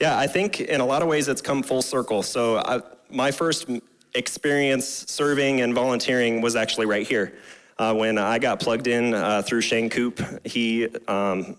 Yeah, 0.00 0.18
I 0.18 0.26
think 0.26 0.60
in 0.60 0.80
a 0.80 0.86
lot 0.86 1.02
of 1.02 1.08
ways 1.08 1.28
it's 1.28 1.40
come 1.40 1.62
full 1.62 1.82
circle. 1.82 2.22
So 2.22 2.58
I, 2.58 2.80
my 3.10 3.30
first 3.30 3.68
experience 4.14 4.86
serving 5.08 5.60
and 5.60 5.74
volunteering 5.74 6.40
was 6.40 6.56
actually 6.56 6.86
right 6.86 7.06
here. 7.06 7.34
Uh, 7.78 7.94
when 7.94 8.18
I 8.18 8.38
got 8.38 8.58
plugged 8.58 8.88
in 8.88 9.14
uh, 9.14 9.42
through 9.42 9.60
Shane 9.60 9.88
Coop, 9.88 10.20
he 10.44 10.88
um, 11.06 11.56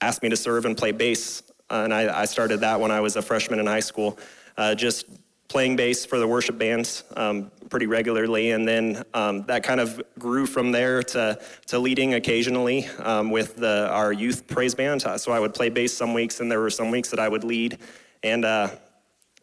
asked 0.00 0.22
me 0.22 0.28
to 0.28 0.36
serve 0.36 0.66
and 0.66 0.76
play 0.76 0.92
bass, 0.92 1.42
and 1.72 1.92
I, 1.92 2.22
I, 2.22 2.24
started 2.26 2.60
that 2.60 2.80
when 2.80 2.90
I 2.90 3.00
was 3.00 3.16
a 3.16 3.22
freshman 3.22 3.58
in 3.58 3.66
high 3.66 3.80
school. 3.80 4.18
Uh, 4.56 4.74
just 4.74 5.06
playing 5.48 5.76
bass 5.76 6.04
for 6.06 6.18
the 6.18 6.26
worship 6.26 6.58
bands 6.58 7.04
um, 7.16 7.50
pretty 7.68 7.86
regularly, 7.86 8.52
and 8.52 8.66
then 8.66 9.02
um, 9.14 9.44
that 9.44 9.62
kind 9.62 9.80
of 9.80 10.02
grew 10.18 10.46
from 10.46 10.72
there 10.72 11.02
to, 11.02 11.38
to 11.66 11.78
leading 11.78 12.14
occasionally 12.14 12.86
um, 13.00 13.30
with 13.30 13.56
the, 13.56 13.88
our 13.90 14.12
youth 14.12 14.46
praise 14.46 14.74
band. 14.74 15.04
Uh, 15.04 15.18
so 15.18 15.32
I 15.32 15.40
would 15.40 15.54
play 15.54 15.68
bass 15.68 15.92
some 15.92 16.14
weeks, 16.14 16.40
and 16.40 16.50
there 16.50 16.60
were 16.60 16.70
some 16.70 16.90
weeks 16.90 17.10
that 17.10 17.20
I 17.20 17.28
would 17.28 17.44
lead, 17.44 17.78
and 18.22 18.44
uh, 18.44 18.68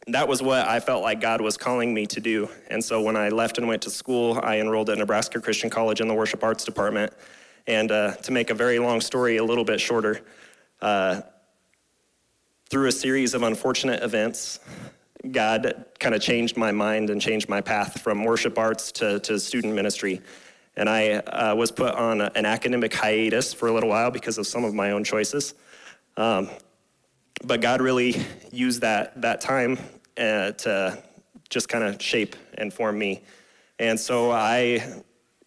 that 0.07 0.27
was 0.27 0.41
what 0.41 0.67
I 0.67 0.79
felt 0.79 1.03
like 1.03 1.21
God 1.21 1.41
was 1.41 1.57
calling 1.57 1.93
me 1.93 2.05
to 2.07 2.19
do. 2.19 2.49
And 2.69 2.83
so 2.83 3.01
when 3.01 3.15
I 3.15 3.29
left 3.29 3.57
and 3.57 3.67
went 3.67 3.81
to 3.83 3.89
school, 3.89 4.39
I 4.41 4.59
enrolled 4.59 4.89
at 4.89 4.97
Nebraska 4.97 5.39
Christian 5.39 5.69
College 5.69 6.01
in 6.01 6.07
the 6.07 6.13
worship 6.13 6.43
arts 6.43 6.65
department. 6.65 7.13
And 7.67 7.91
uh, 7.91 8.15
to 8.15 8.31
make 8.31 8.49
a 8.49 8.53
very 8.53 8.79
long 8.79 9.01
story 9.01 9.37
a 9.37 9.43
little 9.43 9.63
bit 9.63 9.79
shorter, 9.79 10.21
uh, 10.81 11.21
through 12.69 12.87
a 12.87 12.91
series 12.91 13.33
of 13.33 13.43
unfortunate 13.43 14.03
events, 14.03 14.59
God 15.31 15.85
kind 15.99 16.15
of 16.15 16.21
changed 16.21 16.55
my 16.55 16.71
mind 16.71 17.09
and 17.09 17.21
changed 17.21 17.49
my 17.49 17.61
path 17.61 18.01
from 18.01 18.23
worship 18.23 18.57
arts 18.57 18.91
to, 18.93 19.19
to 19.21 19.39
student 19.39 19.73
ministry. 19.73 20.21
And 20.75 20.87
I 20.87 21.13
uh, 21.13 21.55
was 21.55 21.71
put 21.71 21.93
on 21.95 22.21
a, 22.21 22.31
an 22.35 22.45
academic 22.45 22.93
hiatus 22.93 23.53
for 23.53 23.67
a 23.67 23.73
little 23.73 23.89
while 23.89 24.11
because 24.11 24.37
of 24.37 24.47
some 24.47 24.63
of 24.63 24.73
my 24.73 24.91
own 24.91 25.03
choices. 25.03 25.55
Um, 26.15 26.49
but 27.43 27.59
God 27.59 27.81
really 27.81 28.15
used 28.51 28.81
that, 28.81 29.19
that 29.21 29.41
time 29.41 29.77
uh, 30.17 30.51
to 30.51 31.03
just 31.49 31.69
kind 31.69 31.83
of 31.83 32.01
shape 32.01 32.35
and 32.57 32.71
form 32.71 32.97
me. 32.97 33.23
And 33.79 33.99
so 33.99 34.31
I 34.31 35.01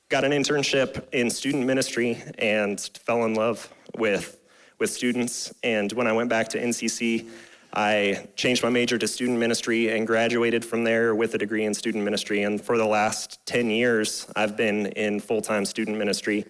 got 0.09 0.25
an 0.25 0.33
internship 0.33 1.07
in 1.13 1.31
student 1.31 1.67
ministry 1.67 2.23
and 2.39 2.81
fell 3.05 3.25
in 3.25 3.35
love 3.35 3.73
with, 3.97 4.39
with 4.79 4.91
students. 4.91 5.53
And 5.63 5.93
when 5.93 6.07
I 6.07 6.13
went 6.13 6.29
back 6.29 6.49
to 6.49 6.61
NCC, 6.61 7.29
I 7.75 8.27
changed 8.37 8.63
my 8.63 8.69
major 8.69 8.99
to 8.99 9.09
student 9.09 9.39
ministry 9.39 9.89
and 9.97 10.07
graduated 10.07 10.65
from 10.65 10.85
there 10.85 11.15
with 11.15 11.35
a 11.35 11.39
degree 11.39 11.65
in 11.65 11.73
student 11.73 12.05
ministry. 12.05 12.43
And 12.43 12.61
for 12.61 12.77
the 12.77 12.85
last 12.85 13.39
10 13.47 13.71
years, 13.71 14.27
I've 14.37 14.57
been 14.57 14.87
in 14.87 15.21
full 15.21 15.41
time 15.41 15.65
student 15.65 15.97
ministry. 15.97 16.45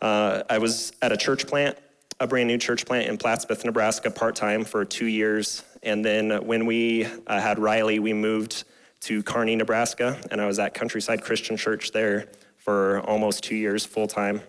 Uh, 0.00 0.42
I 0.48 0.58
was 0.58 0.92
at 1.02 1.12
a 1.12 1.16
church 1.16 1.46
plant, 1.46 1.76
a 2.18 2.26
brand 2.26 2.48
new 2.48 2.56
church 2.56 2.86
plant 2.86 3.08
in 3.08 3.18
Plattsmouth, 3.18 3.64
Nebraska, 3.64 4.10
part 4.10 4.36
time 4.36 4.64
for 4.64 4.84
two 4.84 5.06
years. 5.06 5.62
And 5.82 6.02
then 6.02 6.46
when 6.46 6.64
we 6.64 7.06
uh, 7.26 7.40
had 7.40 7.58
Riley, 7.58 7.98
we 7.98 8.14
moved 8.14 8.64
to 9.00 9.22
Kearney, 9.22 9.54
Nebraska, 9.54 10.18
and 10.30 10.40
I 10.40 10.46
was 10.46 10.58
at 10.58 10.72
Countryside 10.72 11.22
Christian 11.22 11.58
Church 11.58 11.92
there 11.92 12.28
for 12.56 13.00
almost 13.00 13.44
two 13.44 13.54
years 13.54 13.84
full 13.84 14.06
time. 14.06 14.40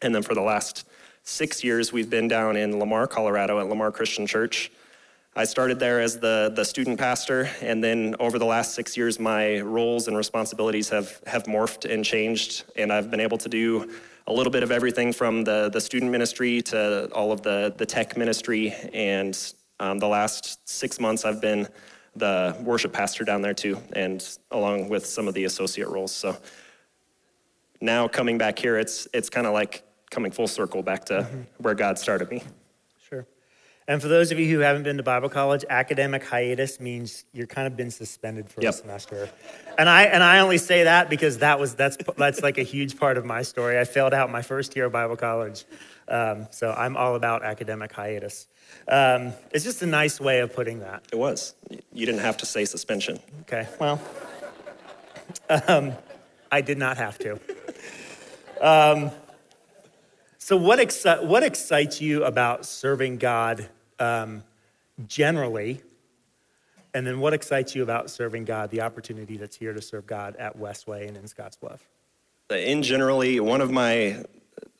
And 0.00 0.12
then 0.12 0.24
for 0.24 0.34
the 0.34 0.40
last 0.40 0.88
six 1.22 1.62
years, 1.62 1.92
we've 1.92 2.10
been 2.10 2.28
down 2.28 2.56
in 2.56 2.78
Lamar, 2.78 3.06
Colorado 3.06 3.60
at 3.60 3.68
Lamar 3.68 3.92
Christian 3.92 4.26
Church. 4.26 4.70
I 5.34 5.44
started 5.44 5.78
there 5.78 6.00
as 6.00 6.18
the, 6.18 6.52
the 6.54 6.64
student 6.64 6.98
pastor, 6.98 7.48
and 7.62 7.82
then 7.82 8.14
over 8.20 8.38
the 8.38 8.44
last 8.44 8.74
six 8.74 8.96
years, 8.96 9.18
my 9.18 9.60
roles 9.60 10.08
and 10.08 10.16
responsibilities 10.16 10.90
have, 10.90 11.22
have 11.26 11.44
morphed 11.44 11.90
and 11.90 12.04
changed, 12.04 12.64
and 12.76 12.92
I've 12.92 13.10
been 13.10 13.20
able 13.20 13.38
to 13.38 13.48
do 13.48 13.90
a 14.26 14.32
little 14.32 14.50
bit 14.50 14.62
of 14.62 14.70
everything 14.70 15.12
from 15.12 15.42
the, 15.42 15.70
the 15.72 15.80
student 15.80 16.10
ministry 16.10 16.60
to 16.62 17.10
all 17.12 17.32
of 17.32 17.42
the, 17.42 17.74
the 17.76 17.86
tech 17.86 18.16
ministry. 18.16 18.74
And 18.92 19.36
um, 19.80 19.98
the 19.98 20.06
last 20.06 20.68
six 20.68 21.00
months, 21.00 21.24
I've 21.24 21.40
been 21.40 21.66
the 22.14 22.54
worship 22.60 22.92
pastor 22.92 23.24
down 23.24 23.42
there 23.42 23.54
too, 23.54 23.78
and 23.94 24.24
along 24.50 24.90
with 24.90 25.06
some 25.06 25.28
of 25.28 25.34
the 25.34 25.44
associate 25.44 25.88
roles. 25.88 26.12
So 26.12 26.36
now 27.80 28.06
coming 28.06 28.38
back 28.38 28.58
here, 28.58 28.78
it's, 28.78 29.08
it's 29.14 29.30
kind 29.30 29.46
of 29.46 29.54
like 29.54 29.82
coming 30.12 30.30
full 30.30 30.46
circle 30.46 30.82
back 30.82 31.06
to 31.06 31.14
mm-hmm. 31.14 31.40
where 31.58 31.74
God 31.74 31.98
started 31.98 32.30
me. 32.30 32.44
Sure. 33.08 33.26
And 33.88 34.00
for 34.00 34.06
those 34.06 34.30
of 34.30 34.38
you 34.38 34.48
who 34.48 34.60
haven't 34.60 34.84
been 34.84 34.98
to 34.98 35.02
Bible 35.02 35.28
college, 35.28 35.64
academic 35.68 36.22
hiatus 36.24 36.78
means 36.78 37.24
you're 37.32 37.48
kind 37.48 37.66
of 37.66 37.76
been 37.76 37.90
suspended 37.90 38.48
for 38.48 38.60
yep. 38.60 38.74
a 38.74 38.76
semester. 38.76 39.30
And 39.76 39.88
I 39.88 40.04
and 40.04 40.22
I 40.22 40.38
only 40.38 40.58
say 40.58 40.84
that 40.84 41.10
because 41.10 41.38
that 41.38 41.58
was 41.58 41.74
that's 41.74 41.96
that's 42.16 42.42
like 42.42 42.58
a 42.58 42.62
huge 42.62 42.96
part 42.96 43.16
of 43.18 43.24
my 43.24 43.42
story. 43.42 43.80
I 43.80 43.84
failed 43.84 44.14
out 44.14 44.30
my 44.30 44.42
first 44.42 44.76
year 44.76 44.84
of 44.84 44.92
Bible 44.92 45.16
college, 45.16 45.64
um, 46.06 46.46
so 46.50 46.70
I'm 46.70 46.96
all 46.96 47.16
about 47.16 47.42
academic 47.42 47.90
hiatus. 47.90 48.46
Um, 48.86 49.32
it's 49.50 49.64
just 49.64 49.82
a 49.82 49.86
nice 49.86 50.20
way 50.20 50.40
of 50.40 50.54
putting 50.54 50.80
that. 50.80 51.02
It 51.10 51.16
was. 51.16 51.54
You 51.92 52.06
didn't 52.06 52.20
have 52.20 52.36
to 52.38 52.46
say 52.46 52.64
suspension. 52.64 53.18
Okay. 53.42 53.66
Well, 53.80 54.00
um, 55.68 55.92
I 56.50 56.60
did 56.60 56.78
not 56.78 56.98
have 56.98 57.18
to. 57.20 57.40
So, 60.44 60.56
what, 60.56 60.80
exci- 60.80 61.22
what 61.22 61.44
excites 61.44 62.00
you 62.00 62.24
about 62.24 62.66
serving 62.66 63.18
God 63.18 63.68
um, 64.00 64.42
generally? 65.06 65.82
And 66.92 67.06
then, 67.06 67.20
what 67.20 67.32
excites 67.32 67.76
you 67.76 67.84
about 67.84 68.10
serving 68.10 68.46
God, 68.46 68.68
the 68.70 68.80
opportunity 68.80 69.36
that's 69.36 69.54
here 69.54 69.72
to 69.72 69.80
serve 69.80 70.04
God 70.04 70.34
at 70.34 70.58
Westway 70.58 71.06
and 71.06 71.16
in 71.16 71.22
Scottsbluff? 71.26 71.78
In 72.50 72.82
generally, 72.82 73.38
one 73.38 73.60
of 73.60 73.70
my, 73.70 74.24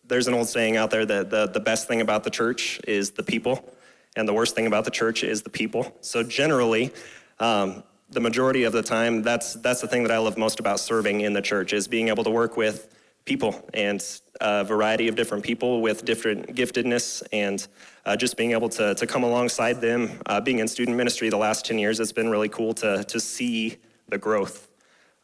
there's 0.04 0.26
an 0.26 0.34
old 0.34 0.48
saying 0.48 0.76
out 0.76 0.90
there 0.90 1.06
that 1.06 1.30
the, 1.30 1.46
the 1.46 1.60
best 1.60 1.86
thing 1.86 2.00
about 2.00 2.24
the 2.24 2.30
church 2.30 2.80
is 2.88 3.12
the 3.12 3.22
people, 3.22 3.72
and 4.16 4.26
the 4.26 4.34
worst 4.34 4.56
thing 4.56 4.66
about 4.66 4.84
the 4.84 4.90
church 4.90 5.22
is 5.22 5.42
the 5.42 5.50
people. 5.50 5.96
So, 6.00 6.24
generally, 6.24 6.90
um, 7.38 7.84
the 8.10 8.20
majority 8.20 8.64
of 8.64 8.72
the 8.72 8.82
time, 8.82 9.22
that's, 9.22 9.54
that's 9.54 9.80
the 9.80 9.86
thing 9.86 10.02
that 10.02 10.10
I 10.10 10.18
love 10.18 10.36
most 10.36 10.58
about 10.58 10.80
serving 10.80 11.20
in 11.20 11.34
the 11.34 11.40
church 11.40 11.72
is 11.72 11.86
being 11.86 12.08
able 12.08 12.24
to 12.24 12.30
work 12.30 12.56
with 12.56 12.92
people 13.24 13.64
and 13.72 14.02
a 14.42 14.64
variety 14.64 15.06
of 15.08 15.14
different 15.14 15.44
people 15.44 15.80
with 15.80 16.04
different 16.04 16.54
giftedness 16.54 17.22
and 17.32 17.66
uh, 18.04 18.16
just 18.16 18.36
being 18.36 18.50
able 18.50 18.68
to, 18.68 18.94
to 18.96 19.06
come 19.06 19.22
alongside 19.22 19.80
them. 19.80 20.10
Uh, 20.26 20.40
being 20.40 20.58
in 20.58 20.66
student 20.66 20.96
ministry 20.96 21.28
the 21.30 21.36
last 21.36 21.64
10 21.64 21.78
years, 21.78 22.00
it's 22.00 22.12
been 22.12 22.28
really 22.28 22.48
cool 22.48 22.74
to, 22.74 23.04
to 23.04 23.20
see 23.20 23.76
the 24.08 24.18
growth 24.18 24.68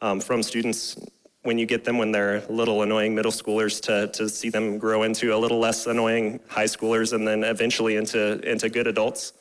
um, 0.01 0.21
from 0.21 0.41
students 0.41 0.97
when 1.43 1.57
you 1.57 1.65
get 1.65 1.83
them 1.83 1.97
when 1.97 2.11
they're 2.11 2.41
little 2.49 2.81
annoying 2.81 3.13
middle 3.13 3.31
schoolers 3.31 3.81
to, 3.81 4.07
to 4.07 4.29
see 4.29 4.49
them 4.49 4.77
grow 4.77 5.03
into 5.03 5.35
a 5.35 5.37
little 5.37 5.59
less 5.59 5.85
annoying 5.85 6.39
high 6.47 6.65
schoolers 6.65 7.13
and 7.13 7.27
then 7.27 7.43
eventually 7.43 7.97
into, 7.97 8.39
into 8.49 8.69
good 8.69 8.87
adults. 8.87 9.33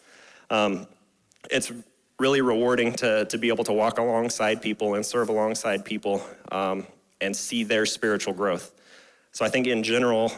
Um, 0.50 0.86
it's 1.50 1.72
really 2.18 2.40
rewarding 2.40 2.92
to, 2.94 3.24
to 3.26 3.38
be 3.38 3.48
able 3.48 3.64
to 3.64 3.72
walk 3.72 3.98
alongside 3.98 4.60
people 4.60 4.94
and 4.94 5.06
serve 5.06 5.28
alongside 5.28 5.84
people 5.84 6.24
um, 6.50 6.86
and 7.20 7.34
see 7.34 7.64
their 7.64 7.86
spiritual 7.86 8.32
growth. 8.32 8.72
So 9.38 9.44
I 9.44 9.48
think 9.48 9.68
in 9.68 9.84
general, 9.84 10.32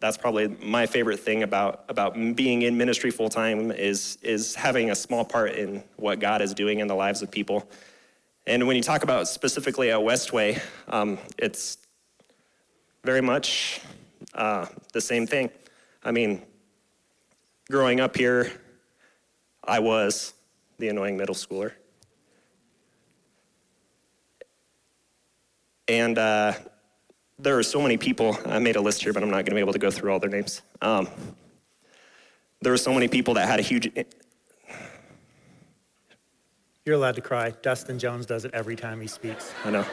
that's 0.00 0.18
probably 0.18 0.48
my 0.62 0.84
favorite 0.84 1.18
thing 1.18 1.44
about, 1.44 1.86
about 1.88 2.12
being 2.36 2.60
in 2.60 2.76
ministry 2.76 3.10
full 3.10 3.30
time 3.30 3.70
is, 3.70 4.18
is 4.20 4.54
having 4.54 4.90
a 4.90 4.94
small 4.94 5.24
part 5.24 5.52
in 5.52 5.82
what 5.96 6.20
God 6.20 6.42
is 6.42 6.52
doing 6.52 6.80
in 6.80 6.86
the 6.86 6.94
lives 6.94 7.22
of 7.22 7.30
people. 7.30 7.66
And 8.46 8.66
when 8.66 8.76
you 8.76 8.82
talk 8.82 9.02
about 9.02 9.28
specifically 9.28 9.90
at 9.92 9.98
Westway, 9.98 10.60
um, 10.88 11.16
it's 11.38 11.78
very 13.02 13.22
much 13.22 13.80
uh, 14.34 14.66
the 14.92 15.00
same 15.00 15.26
thing. 15.26 15.48
I 16.02 16.10
mean, 16.10 16.42
growing 17.70 17.98
up 17.98 18.14
here, 18.14 18.52
I 19.66 19.78
was 19.78 20.34
the 20.76 20.90
annoying 20.90 21.16
middle 21.16 21.34
schooler. 21.34 21.72
And 25.88 26.18
uh, 26.18 26.52
there 27.44 27.58
are 27.58 27.62
so 27.62 27.80
many 27.80 27.98
people. 27.98 28.38
I 28.46 28.58
made 28.58 28.76
a 28.76 28.80
list 28.80 29.02
here, 29.02 29.12
but 29.12 29.22
I'm 29.22 29.28
not 29.28 29.36
going 29.36 29.46
to 29.46 29.54
be 29.54 29.60
able 29.60 29.74
to 29.74 29.78
go 29.78 29.90
through 29.90 30.12
all 30.12 30.18
their 30.18 30.30
names. 30.30 30.62
Um, 30.80 31.08
there 32.62 32.72
are 32.72 32.78
so 32.78 32.92
many 32.92 33.06
people 33.06 33.34
that 33.34 33.46
had 33.46 33.60
a 33.60 33.62
huge. 33.62 33.92
You're 36.86 36.96
allowed 36.96 37.16
to 37.16 37.20
cry. 37.20 37.50
Dustin 37.50 37.98
Jones 37.98 38.24
does 38.24 38.46
it 38.46 38.52
every 38.54 38.76
time 38.76 39.00
he 39.00 39.06
speaks. 39.06 39.52
I 39.64 39.70
know. 39.70 39.84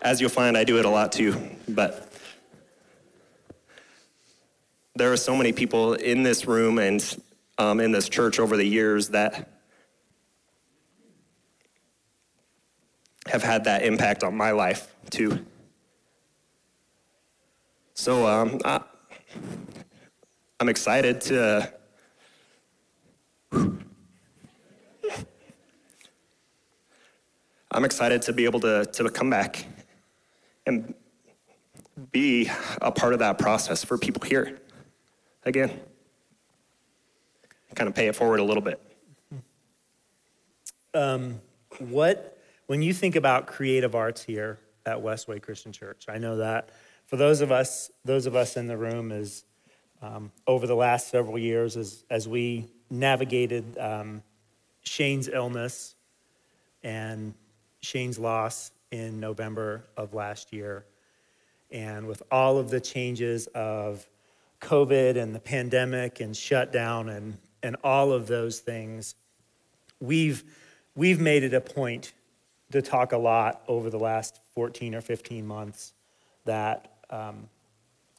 As 0.00 0.20
you'll 0.20 0.30
find, 0.30 0.56
I 0.56 0.62
do 0.62 0.78
it 0.78 0.84
a 0.84 0.88
lot 0.88 1.10
too. 1.10 1.50
But 1.68 2.12
there 4.94 5.12
are 5.12 5.16
so 5.16 5.34
many 5.34 5.52
people 5.52 5.94
in 5.94 6.22
this 6.22 6.46
room 6.46 6.78
and 6.78 7.16
um, 7.58 7.80
in 7.80 7.90
this 7.90 8.08
church 8.08 8.38
over 8.38 8.56
the 8.56 8.64
years 8.64 9.08
that 9.08 9.50
have 13.26 13.42
had 13.42 13.64
that 13.64 13.82
impact 13.82 14.22
on 14.22 14.36
my 14.36 14.52
life 14.52 14.94
too. 15.10 15.44
So 17.98 18.26
um, 18.26 18.60
I, 18.62 18.82
am 20.60 20.68
excited 20.68 21.22
to. 21.22 21.72
I'm 27.70 27.84
excited 27.84 28.20
to 28.22 28.34
be 28.34 28.44
able 28.44 28.60
to, 28.60 28.84
to 28.84 29.08
come 29.08 29.30
back 29.30 29.64
and 30.66 30.94
be 32.12 32.50
a 32.82 32.92
part 32.92 33.14
of 33.14 33.18
that 33.20 33.38
process 33.38 33.82
for 33.82 33.96
people 33.96 34.22
here. 34.26 34.60
Again, 35.44 35.80
kind 37.74 37.88
of 37.88 37.94
pay 37.94 38.08
it 38.08 38.14
forward 38.14 38.40
a 38.40 38.44
little 38.44 38.62
bit. 38.62 38.80
Um, 40.92 41.40
what, 41.78 42.38
when 42.66 42.82
you 42.82 42.92
think 42.92 43.16
about 43.16 43.46
creative 43.46 43.94
arts 43.94 44.22
here 44.22 44.58
at 44.84 44.98
Westway 44.98 45.40
Christian 45.40 45.72
Church, 45.72 46.06
I 46.08 46.18
know 46.18 46.36
that 46.36 46.70
for 47.06 47.16
those 47.16 47.40
of 47.40 47.52
us, 47.52 47.90
those 48.04 48.26
of 48.26 48.34
us 48.34 48.56
in 48.56 48.66
the 48.66 48.76
room, 48.76 49.12
is 49.12 49.44
um, 50.02 50.30
over 50.46 50.66
the 50.66 50.76
last 50.76 51.08
several 51.08 51.38
years, 51.38 51.76
as 51.76 52.04
as 52.10 52.28
we 52.28 52.68
navigated 52.90 53.78
um, 53.78 54.22
Shane's 54.82 55.28
illness 55.28 55.94
and 56.82 57.34
Shane's 57.80 58.18
loss 58.18 58.72
in 58.90 59.20
November 59.20 59.84
of 59.96 60.14
last 60.14 60.52
year, 60.52 60.84
and 61.70 62.06
with 62.06 62.22
all 62.30 62.58
of 62.58 62.70
the 62.70 62.80
changes 62.80 63.46
of 63.48 64.06
COVID 64.60 65.16
and 65.16 65.34
the 65.34 65.40
pandemic 65.40 66.20
and 66.20 66.36
shutdown 66.36 67.08
and 67.08 67.38
and 67.62 67.76
all 67.82 68.12
of 68.12 68.26
those 68.26 68.58
things, 68.58 69.14
we've 70.00 70.42
we've 70.94 71.20
made 71.20 71.44
it 71.44 71.54
a 71.54 71.60
point 71.60 72.12
to 72.72 72.82
talk 72.82 73.12
a 73.12 73.18
lot 73.18 73.62
over 73.68 73.90
the 73.90 73.98
last 73.98 74.40
14 74.54 74.94
or 74.96 75.00
15 75.00 75.46
months 75.46 75.92
that 76.46 76.95
um, 77.10 77.48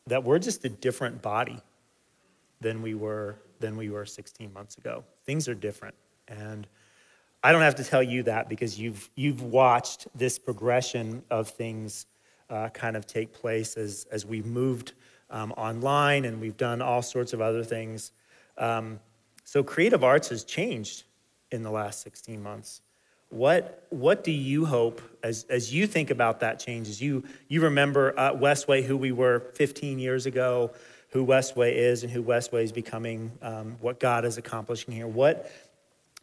that 0.08 0.24
we're 0.24 0.40
just 0.40 0.64
a 0.66 0.70
different 0.70 1.22
body 1.22 1.60
than 2.62 2.82
we 2.82 2.96
were 2.96 3.36
than 3.60 3.76
we 3.76 3.90
were 3.90 4.06
16 4.06 4.54
months 4.54 4.78
ago. 4.78 5.04
Things 5.26 5.48
are 5.48 5.56
different, 5.56 5.96
and 6.28 6.68
I 7.44 7.52
don't 7.52 7.62
have 7.62 7.76
to 7.76 7.84
tell 7.84 8.04
you 8.04 8.24
that 8.24 8.50
because 8.50 8.80
you've 8.80 9.10
you've 9.16 9.42
watched 9.42 10.08
this 10.16 10.40
progression 10.40 11.24
of 11.30 11.50
things 11.50 12.06
uh, 12.50 12.70
kind 12.70 12.96
of 12.96 13.06
take 13.06 13.34
place 13.34 13.78
as 13.78 14.06
as 14.12 14.26
we've 14.26 14.46
moved 14.46 14.94
um, 15.30 15.52
online 15.54 16.26
and 16.26 16.40
we've 16.40 16.58
done 16.58 16.82
all 16.82 17.02
sorts 17.02 17.34
of 17.34 17.42
other 17.42 17.64
things. 17.64 18.12
Um, 18.58 19.00
so 19.44 19.64
creative 19.64 20.04
arts 20.04 20.30
has 20.30 20.44
changed 20.44 21.04
in 21.52 21.64
the 21.64 21.72
last 21.72 22.02
16 22.02 22.42
months. 22.42 22.82
What, 23.30 23.86
what 23.90 24.24
do 24.24 24.32
you 24.32 24.66
hope 24.66 25.02
as, 25.22 25.46
as 25.50 25.74
you 25.74 25.88
think 25.88 26.10
about 26.10 26.40
that 26.40 26.60
change, 26.60 26.88
as 26.88 27.02
you, 27.02 27.24
you 27.50 27.62
remember 27.62 28.18
uh, 28.18 28.34
Westway, 28.34 28.84
who 28.84 28.96
we 28.96 29.12
were 29.12 29.42
15 29.56 30.00
years 30.00 30.26
ago, 30.26 30.72
who 31.10 31.26
Westway 31.26 31.74
is 31.74 32.04
and 32.04 32.12
who 32.12 32.24
Westway 32.24 32.64
is 32.64 32.72
becoming, 32.72 33.32
um, 33.42 33.76
what 33.82 34.00
God 34.00 34.24
is 34.24 34.38
accomplishing 34.38 34.94
here? 34.94 35.08
What, 35.08 35.52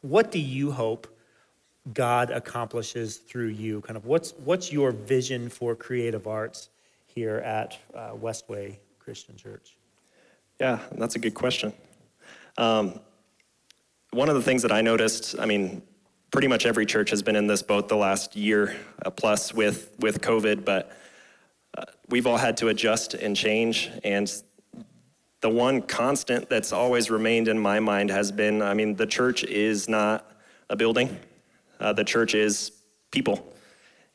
what 0.00 0.30
do 0.30 0.38
you 0.38 0.70
hope 0.70 1.06
God 1.92 2.30
accomplishes 2.30 3.18
through 3.18 3.49
you? 3.49 3.82
Kind 3.82 3.96
of 3.96 4.06
what's, 4.06 4.32
what's 4.44 4.73
your 4.73 4.90
vision 4.90 5.50
for 5.50 5.75
creative 5.75 6.26
arts 6.26 6.70
here 7.06 7.37
at 7.38 7.78
uh, 7.94 8.12
Westway 8.12 8.76
Christian 8.99 9.37
Church? 9.37 9.76
Yeah, 10.61 10.78
that's 10.92 11.16
a 11.16 11.18
good 11.18 11.34
question. 11.34 11.73
Um, 12.56 13.00
one 14.11 14.28
of 14.28 14.37
the 14.37 14.42
things 14.42 14.62
that 14.62 14.73
I 14.73 14.80
noticed, 14.80 15.38
I 15.38 15.46
mean, 15.46 15.82
pretty 16.35 16.49
much 16.49 16.67
every 16.67 16.85
church 16.85 17.11
has 17.11 17.23
been 17.23 17.37
in 17.37 17.47
this 17.47 17.62
boat 17.62 17.88
the 17.88 17.97
last 17.97 18.35
year 18.35 18.75
uh, 19.07 19.09
plus 19.09 19.55
with, 19.55 19.95
with 20.00 20.21
COVID, 20.21 20.64
but 20.64 20.91
uh, 21.79 21.85
we've 22.09 22.26
all 22.26 22.37
had 22.37 22.57
to 22.57 22.67
adjust 22.67 23.14
and 23.14 23.37
change. 23.37 23.88
And 24.03 24.29
the 25.43 25.49
one 25.49 25.81
constant 25.81 26.49
that's 26.49 26.73
always 26.73 27.09
remained 27.09 27.47
in 27.47 27.57
my 27.57 27.79
mind 27.79 28.11
has 28.11 28.33
been 28.33 28.62
I 28.62 28.75
mean, 28.75 28.97
the 28.97 29.07
church 29.07 29.45
is 29.45 29.88
not 29.88 30.29
a 30.69 30.75
building, 30.75 31.17
uh, 31.79 31.93
the 31.93 32.03
church 32.03 32.35
is 32.35 32.73
people. 33.12 33.55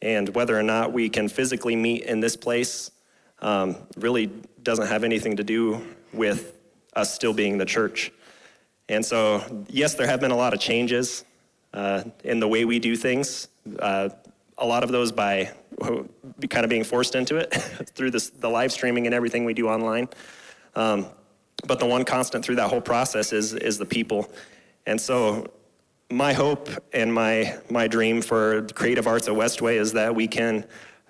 And 0.01 0.27
whether 0.35 0.59
or 0.59 0.63
not 0.63 0.91
we 0.91 1.07
can 1.07 1.29
physically 1.29 1.77
meet 1.77 2.03
in 2.03 2.19
this 2.19 2.35
place 2.35 2.91
um, 3.41 3.77
really 3.95 4.29
doesn't 4.61 4.87
have 4.87 5.05
anything 5.05 5.37
to 5.37 5.43
do 5.45 5.81
with 6.11 6.53
us 6.97 7.15
still 7.15 7.33
being 7.33 7.57
the 7.57 7.65
church. 7.65 8.11
And 8.89 9.05
so, 9.05 9.41
yes, 9.69 9.93
there 9.93 10.07
have 10.07 10.19
been 10.19 10.31
a 10.31 10.35
lot 10.35 10.53
of 10.53 10.59
changes 10.59 11.23
uh, 11.73 12.03
in 12.23 12.39
the 12.39 12.47
way 12.47 12.65
we 12.65 12.79
do 12.79 12.95
things. 12.95 13.47
Uh, 13.79 14.09
a 14.57 14.65
lot 14.65 14.83
of 14.83 14.91
those 14.91 15.11
by 15.11 15.51
kind 16.49 16.63
of 16.63 16.69
being 16.69 16.83
forced 16.83 17.15
into 17.15 17.37
it 17.37 17.53
through 17.95 18.11
this, 18.11 18.29
the 18.29 18.49
live 18.49 18.71
streaming 18.71 19.05
and 19.05 19.15
everything 19.15 19.45
we 19.45 19.53
do 19.53 19.69
online. 19.69 20.07
Um, 20.75 21.07
but 21.65 21.79
the 21.79 21.85
one 21.85 22.05
constant 22.05 22.43
through 22.43 22.55
that 22.55 22.69
whole 22.69 22.81
process 22.81 23.33
is, 23.33 23.53
is 23.53 23.77
the 23.77 23.85
people. 23.85 24.31
And 24.85 24.99
so, 24.99 25.51
my 26.11 26.33
hope 26.33 26.69
and 26.91 27.13
my, 27.13 27.55
my 27.69 27.87
dream 27.87 28.21
for 28.21 28.63
creative 28.73 29.05
arts 29.05 29.27
at 29.27 29.33
Westway 29.35 29.75
is 29.75 29.93
that 29.93 30.15
we 30.15 30.27
can 30.27 30.65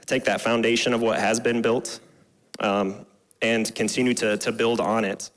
take 0.05 0.25
that 0.25 0.41
foundation 0.41 0.93
of 0.93 1.01
what 1.01 1.19
has 1.19 1.39
been 1.39 1.61
built 1.61 2.01
um, 2.59 3.05
and 3.41 3.73
continue 3.75 4.13
to, 4.15 4.35
to 4.37 4.51
build 4.51 4.81
on 4.81 5.05
it. 5.05 5.29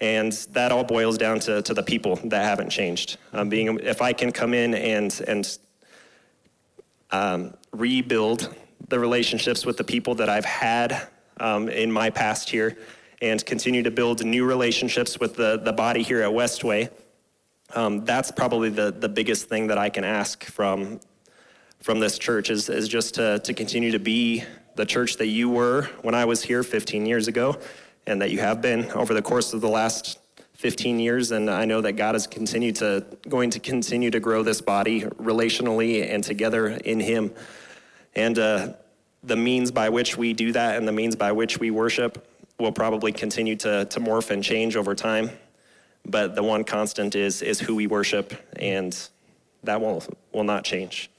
And 0.00 0.32
that 0.52 0.72
all 0.72 0.84
boils 0.84 1.18
down 1.18 1.40
to, 1.40 1.60
to 1.62 1.74
the 1.74 1.82
people 1.82 2.16
that 2.24 2.44
haven't 2.44 2.70
changed. 2.70 3.18
Um, 3.32 3.48
being, 3.48 3.78
if 3.80 4.00
I 4.00 4.12
can 4.12 4.32
come 4.32 4.54
in 4.54 4.74
and, 4.74 5.20
and 5.28 5.58
um, 7.10 7.54
rebuild 7.72 8.54
the 8.88 8.98
relationships 8.98 9.66
with 9.66 9.76
the 9.76 9.84
people 9.84 10.14
that 10.16 10.28
I've 10.28 10.44
had 10.44 11.08
um, 11.38 11.68
in 11.68 11.92
my 11.92 12.10
past 12.10 12.48
here 12.48 12.78
and 13.22 13.44
continue 13.44 13.82
to 13.82 13.90
build 13.90 14.24
new 14.24 14.44
relationships 14.46 15.20
with 15.20 15.36
the, 15.36 15.60
the 15.62 15.72
body 15.72 16.02
here 16.02 16.22
at 16.22 16.30
Westway, 16.30 16.90
um, 17.74 18.04
that's 18.04 18.30
probably 18.30 18.70
the, 18.70 18.90
the 18.90 19.08
biggest 19.08 19.48
thing 19.48 19.66
that 19.68 19.78
I 19.78 19.90
can 19.90 20.04
ask 20.04 20.44
from, 20.44 21.00
from 21.80 22.00
this 22.00 22.18
church 22.18 22.50
is, 22.50 22.68
is 22.68 22.88
just 22.88 23.14
to, 23.14 23.38
to 23.40 23.54
continue 23.54 23.92
to 23.92 23.98
be 23.98 24.44
the 24.76 24.86
church 24.86 25.16
that 25.18 25.26
you 25.26 25.50
were 25.50 25.82
when 26.02 26.14
I 26.14 26.24
was 26.24 26.42
here 26.42 26.62
15 26.62 27.06
years 27.06 27.28
ago 27.28 27.58
and 28.06 28.20
that 28.22 28.30
you 28.30 28.38
have 28.40 28.60
been 28.60 28.90
over 28.92 29.14
the 29.14 29.22
course 29.22 29.52
of 29.52 29.60
the 29.60 29.68
last 29.68 30.18
15 30.54 30.98
years. 31.00 31.30
And 31.30 31.48
I 31.48 31.64
know 31.64 31.80
that 31.80 31.92
God 31.92 32.14
is 32.14 32.26
continue 32.26 32.72
to, 32.72 33.04
going 33.28 33.50
to 33.50 33.58
continue 33.58 34.10
to 34.10 34.20
grow 34.20 34.42
this 34.42 34.60
body 34.60 35.02
relationally 35.02 36.08
and 36.08 36.22
together 36.22 36.68
in 36.68 37.00
Him. 37.00 37.32
And 38.14 38.38
uh, 38.38 38.72
the 39.22 39.36
means 39.36 39.70
by 39.70 39.88
which 39.88 40.16
we 40.16 40.32
do 40.32 40.52
that 40.52 40.76
and 40.76 40.86
the 40.86 40.92
means 40.92 41.16
by 41.16 41.32
which 41.32 41.58
we 41.58 41.70
worship 41.70 42.26
will 42.58 42.72
probably 42.72 43.12
continue 43.12 43.56
to, 43.56 43.86
to 43.86 44.00
morph 44.00 44.30
and 44.30 44.44
change 44.44 44.76
over 44.76 44.94
time. 44.94 45.30
But 46.04 46.34
the 46.34 46.42
one 46.42 46.64
constant 46.64 47.14
is, 47.14 47.42
is 47.42 47.60
who 47.60 47.74
we 47.74 47.86
worship, 47.86 48.34
and 48.56 48.96
that 49.64 49.80
will, 49.80 50.02
will 50.32 50.44
not 50.44 50.64
change. 50.64 51.10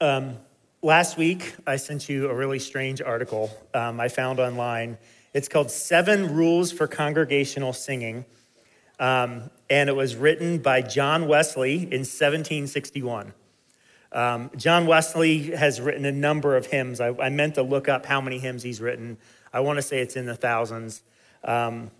Um, 0.00 0.36
Last 0.84 1.16
week, 1.16 1.54
I 1.64 1.76
sent 1.76 2.08
you 2.08 2.28
a 2.28 2.34
really 2.34 2.58
strange 2.58 3.00
article 3.00 3.56
um, 3.72 4.00
I 4.00 4.08
found 4.08 4.40
online. 4.40 4.98
It's 5.32 5.46
called 5.46 5.70
Seven 5.70 6.34
Rules 6.34 6.72
for 6.72 6.88
Congregational 6.88 7.72
Singing. 7.72 8.24
Um, 8.98 9.48
and 9.70 9.88
it 9.88 9.94
was 9.94 10.16
written 10.16 10.58
by 10.58 10.82
John 10.82 11.28
Wesley 11.28 11.74
in 11.74 12.00
1761. 12.00 13.32
Um, 14.10 14.50
John 14.56 14.88
Wesley 14.88 15.52
has 15.52 15.80
written 15.80 16.04
a 16.04 16.10
number 16.10 16.56
of 16.56 16.66
hymns. 16.66 17.00
I, 17.00 17.10
I, 17.10 17.28
meant 17.28 17.54
to 17.54 17.62
look 17.62 17.88
up 17.88 18.04
how 18.04 18.20
many 18.20 18.40
hymns 18.40 18.64
he's 18.64 18.80
written. 18.80 19.18
I 19.52 19.60
want 19.60 19.76
to 19.76 19.82
say 19.82 20.00
it's 20.00 20.16
in 20.16 20.26
the 20.26 20.34
thousands. 20.34 21.04
Um, 21.44 21.92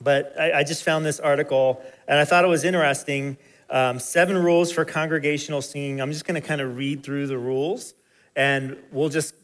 but 0.00 0.34
I, 0.40 0.60
I, 0.60 0.64
just 0.64 0.82
found 0.82 1.04
this 1.04 1.20
article 1.20 1.84
and 2.08 2.18
I 2.18 2.24
thought 2.24 2.42
it 2.42 2.48
was 2.48 2.64
interesting. 2.64 3.36
Um, 3.68 3.98
seven 3.98 4.38
rules 4.38 4.72
for 4.72 4.86
congregational 4.86 5.60
singing. 5.60 6.00
I'm 6.00 6.10
just 6.10 6.24
going 6.24 6.40
to 6.40 6.46
kind 6.46 6.62
of 6.62 6.78
read 6.78 7.02
through 7.02 7.26
the 7.26 7.36
rules 7.36 7.92
and 8.36 8.76
we'll 8.90 9.08
just 9.08 9.34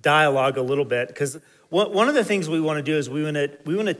dialogue 0.00 0.56
a 0.56 0.62
little 0.62 0.84
bit 0.84 1.08
because 1.08 1.38
one 1.70 2.08
of 2.08 2.14
the 2.14 2.24
things 2.24 2.48
we 2.48 2.60
want 2.60 2.78
to 2.78 2.82
do 2.82 2.96
is 2.96 3.10
we 3.10 3.22
want 3.22 3.34
to 3.34 3.50
we 3.64 3.76
want 3.76 3.88
to 3.88 3.96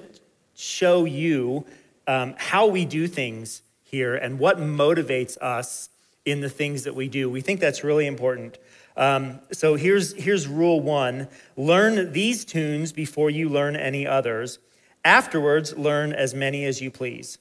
show 0.55 1.05
you 1.05 1.67
um, 2.07 2.35
how 2.39 2.67
we 2.67 2.85
do 2.85 3.07
things 3.07 3.63
here 3.85 4.15
and 4.15 4.39
what 4.39 4.59
motivates 4.59 5.37
us 5.39 5.91
in 6.25 6.41
the 6.41 6.49
things 6.49 6.85
that 6.85 6.95
we 6.95 7.09
do. 7.09 7.29
We 7.29 7.41
think 7.41 7.61
that's 7.61 7.85
really 7.85 8.07
important. 8.07 8.59
Um, 8.97 9.41
so 9.53 9.77
here's 9.77 10.15
here's 10.15 10.49
rule 10.49 10.81
one: 10.81 11.29
learn 11.57 12.13
these 12.13 12.45
tunes 12.45 12.93
before 12.93 13.31
you 13.31 13.49
learn 13.49 13.77
any 13.77 14.07
others. 14.07 14.59
Afterwards, 15.05 15.77
learn 15.77 16.13
as 16.13 16.35
many 16.35 16.65
as 16.65 16.81
you 16.81 16.91
please. 16.91 17.39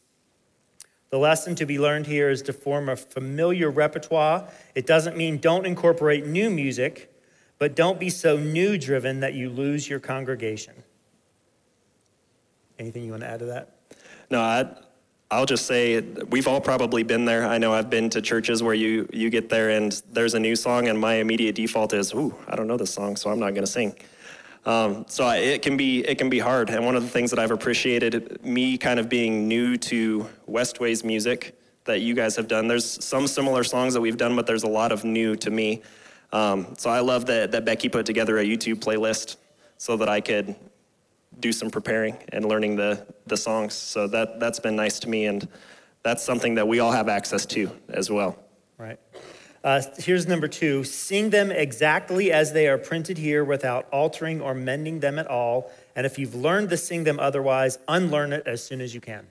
The 1.10 1.18
lesson 1.18 1.56
to 1.56 1.66
be 1.66 1.80
learned 1.80 2.08
here 2.08 2.30
is 2.30 2.42
to 2.44 2.54
form 2.54 2.90
a 2.90 2.96
familiar 2.96 3.72
repertoire. 3.72 4.48
It 4.76 4.86
doesn't 4.86 5.16
mean 5.16 5.38
don't 5.38 5.66
incorporate 5.66 6.26
new 6.26 6.50
music, 6.50 7.14
but 7.60 7.76
don't 7.76 8.00
be 8.00 8.10
so 8.10 8.38
new 8.38 8.78
driven 8.78 9.22
that 9.22 9.34
you 9.34 9.50
lose 9.50 9.90
your 9.90 10.00
congregation. 10.00 10.74
Anything 12.78 13.04
you 13.04 13.12
want 13.12 13.24
to 13.24 13.30
add 13.30 13.40
to 13.40 13.46
that? 13.46 13.78
No, 14.30 14.42
I, 14.42 14.68
I'll 15.32 15.46
just 15.46 15.66
say 15.66 16.02
we've 16.02 16.48
all 16.48 16.62
probably 16.62 17.04
been 17.04 17.26
there. 17.26 17.46
I 17.46 17.58
know 17.58 17.74
I've 17.74 17.90
been 17.90 18.10
to 18.12 18.22
churches 18.22 18.62
where 18.62 18.74
you, 18.74 19.08
you 19.12 19.30
get 19.30 19.50
there 19.50 19.70
and 19.70 20.02
there's 20.12 20.34
a 20.34 20.40
new 20.40 20.56
song, 20.56 20.88
and 20.88 21.00
my 21.00 21.16
immediate 21.16 21.56
default 21.56 21.94
is, 21.94 22.14
ooh, 22.14 22.36
I 22.48 22.56
don't 22.56 22.68
know 22.68 22.78
this 22.78 22.94
song, 22.94 23.16
so 23.16 23.30
I'm 23.30 23.40
not 23.40 23.52
going 23.52 23.66
to 23.66 23.72
sing. 23.72 23.96
Um, 24.68 25.06
so 25.08 25.28
it 25.30 25.62
can 25.62 25.78
be 25.78 26.02
it 26.02 26.18
can 26.18 26.30
be 26.30 26.40
hard. 26.40 26.70
And 26.70 26.86
one 26.86 26.98
of 26.98 27.02
the 27.02 27.10
things 27.10 27.30
that 27.32 27.40
I've 27.40 27.52
appreciated 27.52 28.44
me 28.44 28.78
kind 28.78 29.00
of 29.00 29.08
being 29.08 29.48
new 29.48 29.78
to 29.78 30.28
Westway's 30.48 31.06
music, 31.06 31.58
that 31.86 32.02
you 32.02 32.14
guys 32.14 32.36
have 32.36 32.50
done. 32.50 32.68
There's 32.68 33.04
some 33.04 33.28
similar 33.28 33.64
songs 33.64 33.94
that 33.94 34.02
we've 34.02 34.18
done, 34.18 34.36
but 34.36 34.46
there's 34.46 34.64
a 34.64 34.68
lot 34.68 34.92
of 34.92 35.06
new 35.06 35.38
to 35.38 35.50
me. 35.50 35.82
Um, 36.34 36.76
so 36.78 36.90
I 36.90 37.00
love 37.00 37.26
that, 37.28 37.52
that 37.52 37.64
Becky 37.64 37.88
put 37.88 38.06
together 38.06 38.38
a 38.40 38.44
YouTube 38.44 38.80
playlist 38.80 39.38
so 39.78 39.96
that 39.96 40.10
I 40.10 40.20
could 40.20 40.54
do 41.40 41.54
some 41.54 41.70
preparing 41.70 42.18
and 42.34 42.44
learning 42.46 42.76
the, 42.76 43.06
the 43.26 43.38
songs. 43.38 43.74
So 43.74 44.08
that, 44.08 44.40
that's 44.40 44.60
been 44.60 44.76
nice 44.76 45.00
to 45.00 45.10
me, 45.10 45.28
and 45.28 45.48
that's 46.04 46.24
something 46.24 46.56
that 46.56 46.68
we 46.68 46.80
all 46.80 46.92
have 46.92 47.08
access 47.08 47.46
to 47.48 47.72
as 47.90 48.12
well. 48.12 48.38
Right. 48.78 49.00
Uh, 49.68 49.82
here's 49.98 50.26
number 50.26 50.48
two 50.48 50.82
sing 50.86 51.30
them 51.30 51.52
exactly 51.52 52.32
as 52.32 52.54
they 52.54 52.70
are 52.70 52.78
printed 52.78 53.18
here 53.18 53.44
without 53.44 53.86
altering 53.92 54.40
or 54.40 54.54
mending 54.54 55.02
them 55.02 55.20
at 55.20 55.28
all. 55.28 55.70
And 55.94 56.06
if 56.06 56.18
you've 56.18 56.36
learned 56.36 56.70
to 56.70 56.78
sing 56.78 57.04
them 57.04 57.20
otherwise, 57.20 57.78
unlearn 57.86 58.32
it 58.32 58.48
as 58.48 58.64
soon 58.64 58.80
as 58.80 58.96
you 58.96 59.02
can. 59.02 59.28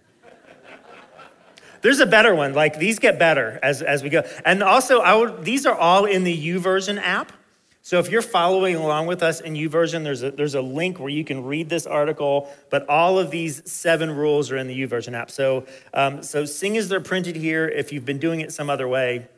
There's 1.80 2.00
a 2.00 2.06
better 2.06 2.34
one. 2.34 2.52
Like 2.52 2.78
these 2.78 2.98
get 2.98 3.18
better 3.18 3.58
as, 3.62 3.80
as 3.80 4.02
we 4.02 4.10
go. 4.10 4.24
And 4.44 4.62
also, 4.62 5.00
I 5.00 5.14
would, 5.14 5.42
these 5.42 5.64
are 5.64 5.74
all 5.74 6.04
in 6.04 6.22
the 6.22 6.36
YouVersion 6.36 7.00
app. 7.00 7.32
So 7.80 7.98
if 7.98 8.10
you're 8.10 8.20
following 8.20 8.76
along 8.76 9.06
with 9.06 9.22
us 9.22 9.40
in 9.40 9.54
YouVersion, 9.54 10.04
there's 10.04 10.22
a, 10.22 10.32
there's 10.32 10.54
a 10.54 10.60
link 10.60 11.00
where 11.00 11.08
you 11.08 11.24
can 11.24 11.44
read 11.44 11.70
this 11.70 11.86
article, 11.86 12.52
but 12.68 12.86
all 12.90 13.18
of 13.18 13.30
these 13.30 13.62
seven 13.64 14.10
rules 14.10 14.52
are 14.52 14.58
in 14.58 14.66
the 14.66 14.86
YouVersion 14.86 15.14
app. 15.14 15.30
So, 15.30 15.64
um, 15.94 16.22
so 16.22 16.44
sing 16.44 16.76
as 16.76 16.90
they're 16.90 17.00
printed 17.00 17.36
here. 17.36 17.66
If 17.66 17.90
you've 17.90 18.04
been 18.04 18.18
doing 18.18 18.42
it 18.42 18.52
some 18.52 18.68
other 18.68 18.86
way, 18.86 19.28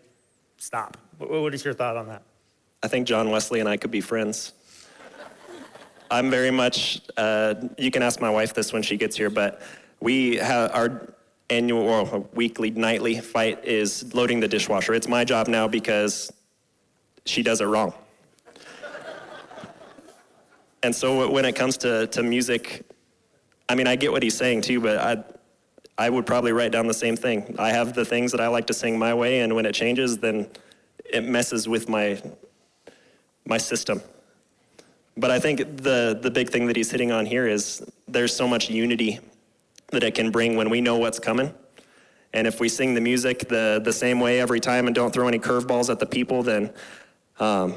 stop. 0.59 0.97
What 1.19 1.55
is 1.55 1.65
your 1.65 1.75
thought 1.75 1.97
on 1.97 2.09
that? 2.09 2.23
I 2.83 2.89
think 2.89 3.07
John 3.07 3.31
Wesley 3.31 3.61
and 3.61 3.69
I 3.69 3.77
could 3.77 3.91
be 3.91 4.01
friends. 4.01 4.53
I'm 6.11 6.31
very 6.31 6.51
much, 6.51 7.01
uh, 7.17 7.55
you 7.77 7.91
can 7.91 8.03
ask 8.03 8.21
my 8.21 8.31
wife 8.31 8.55
this 8.55 8.73
when 8.73 8.83
she 8.83 8.97
gets 8.97 9.17
here, 9.17 9.31
but 9.31 9.61
we 10.01 10.37
have 10.37 10.71
our 10.73 11.15
annual 11.51 11.83
or 11.83 12.27
weekly, 12.35 12.71
nightly 12.71 13.21
fight 13.21 13.65
is 13.65 14.15
loading 14.15 14.41
the 14.41 14.49
dishwasher. 14.49 14.95
It's 14.95 15.09
my 15.09 15.25
job 15.25 15.49
now 15.49 15.69
because 15.69 16.33
she 17.25 17.43
does 17.43 17.61
it 17.61 17.67
wrong. 17.67 17.93
and 20.83 20.95
so 20.95 21.31
when 21.31 21.45
it 21.45 21.57
comes 21.57 21.77
to, 21.79 22.07
to 22.09 22.23
music, 22.23 22.87
I 23.69 23.75
mean, 23.75 23.87
I 23.87 23.97
get 23.97 24.13
what 24.13 24.23
he's 24.23 24.37
saying 24.37 24.63
too, 24.63 24.81
but 24.81 24.99
I, 24.99 25.25
I 25.99 26.09
would 26.09 26.27
probably 26.27 26.53
write 26.53 26.71
down 26.71 26.87
the 26.87 26.95
same 26.95 27.17
thing. 27.17 27.57
I 27.59 27.71
have 27.71 27.93
the 27.93 28.05
things 28.05 28.31
that 28.31 28.41
I 28.41 28.47
like 28.47 28.69
to 28.69 28.73
sing 28.73 28.97
my 28.97 29.13
way, 29.13 29.41
and 29.41 29.57
when 29.57 29.67
it 29.67 29.75
changes, 29.75 30.19
then 30.19 30.49
it 31.05 31.25
messes 31.25 31.69
with 31.69 31.89
my, 31.89 32.23
my 33.45 33.59
system. 33.59 34.01
But 35.17 35.33
I 35.33 35.41
think 35.41 35.59
the, 35.59 36.17
the 36.23 36.31
big 36.31 36.51
thing 36.51 36.67
that 36.69 36.77
he's 36.77 36.93
hitting 36.93 37.11
on 37.11 37.27
here 37.27 37.49
is 37.49 37.85
there's 38.07 38.35
so 38.35 38.47
much 38.47 38.71
unity 38.71 39.19
that 39.89 40.05
it 40.05 40.15
can 40.15 40.31
bring 40.31 40.55
when 40.55 40.71
we 40.71 40.81
know 40.81 40.97
what's 40.97 41.19
coming. 41.19 41.53
And 42.33 42.47
if 42.47 42.61
we 42.61 42.69
sing 42.69 42.95
the 42.95 43.01
music 43.01 43.49
the, 43.49 43.81
the 43.83 43.93
same 43.93 44.21
way 44.21 44.39
every 44.41 44.61
time 44.61 44.87
and 44.87 44.95
don't 44.95 45.13
throw 45.13 45.27
any 45.27 45.41
curveballs 45.41 45.91
at 45.91 45.99
the 45.99 46.07
people, 46.07 46.45
then 46.45 46.73
um, 47.41 47.75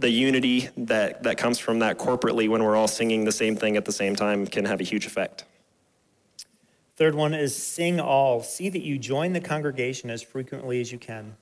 the 0.00 0.10
unity 0.10 0.68
that, 0.76 1.22
that 1.22 1.38
comes 1.38 1.60
from 1.60 1.78
that 1.80 1.98
corporately 1.98 2.48
when 2.48 2.64
we're 2.64 2.74
all 2.74 2.88
singing 2.88 3.24
the 3.24 3.32
same 3.32 3.54
thing 3.54 3.76
at 3.76 3.84
the 3.84 3.92
same 3.92 4.16
time 4.16 4.44
can 4.44 4.64
have 4.64 4.80
a 4.80 4.84
huge 4.84 5.06
effect. 5.06 5.44
Third 6.96 7.14
one 7.14 7.34
is 7.34 7.56
sing 7.56 7.98
all. 7.98 8.42
See 8.42 8.68
that 8.68 8.82
you 8.82 8.98
join 8.98 9.32
the 9.32 9.40
congregation 9.40 10.10
as 10.10 10.22
frequently 10.22 10.80
as 10.80 10.92
you 10.92 10.98
can. 10.98 11.36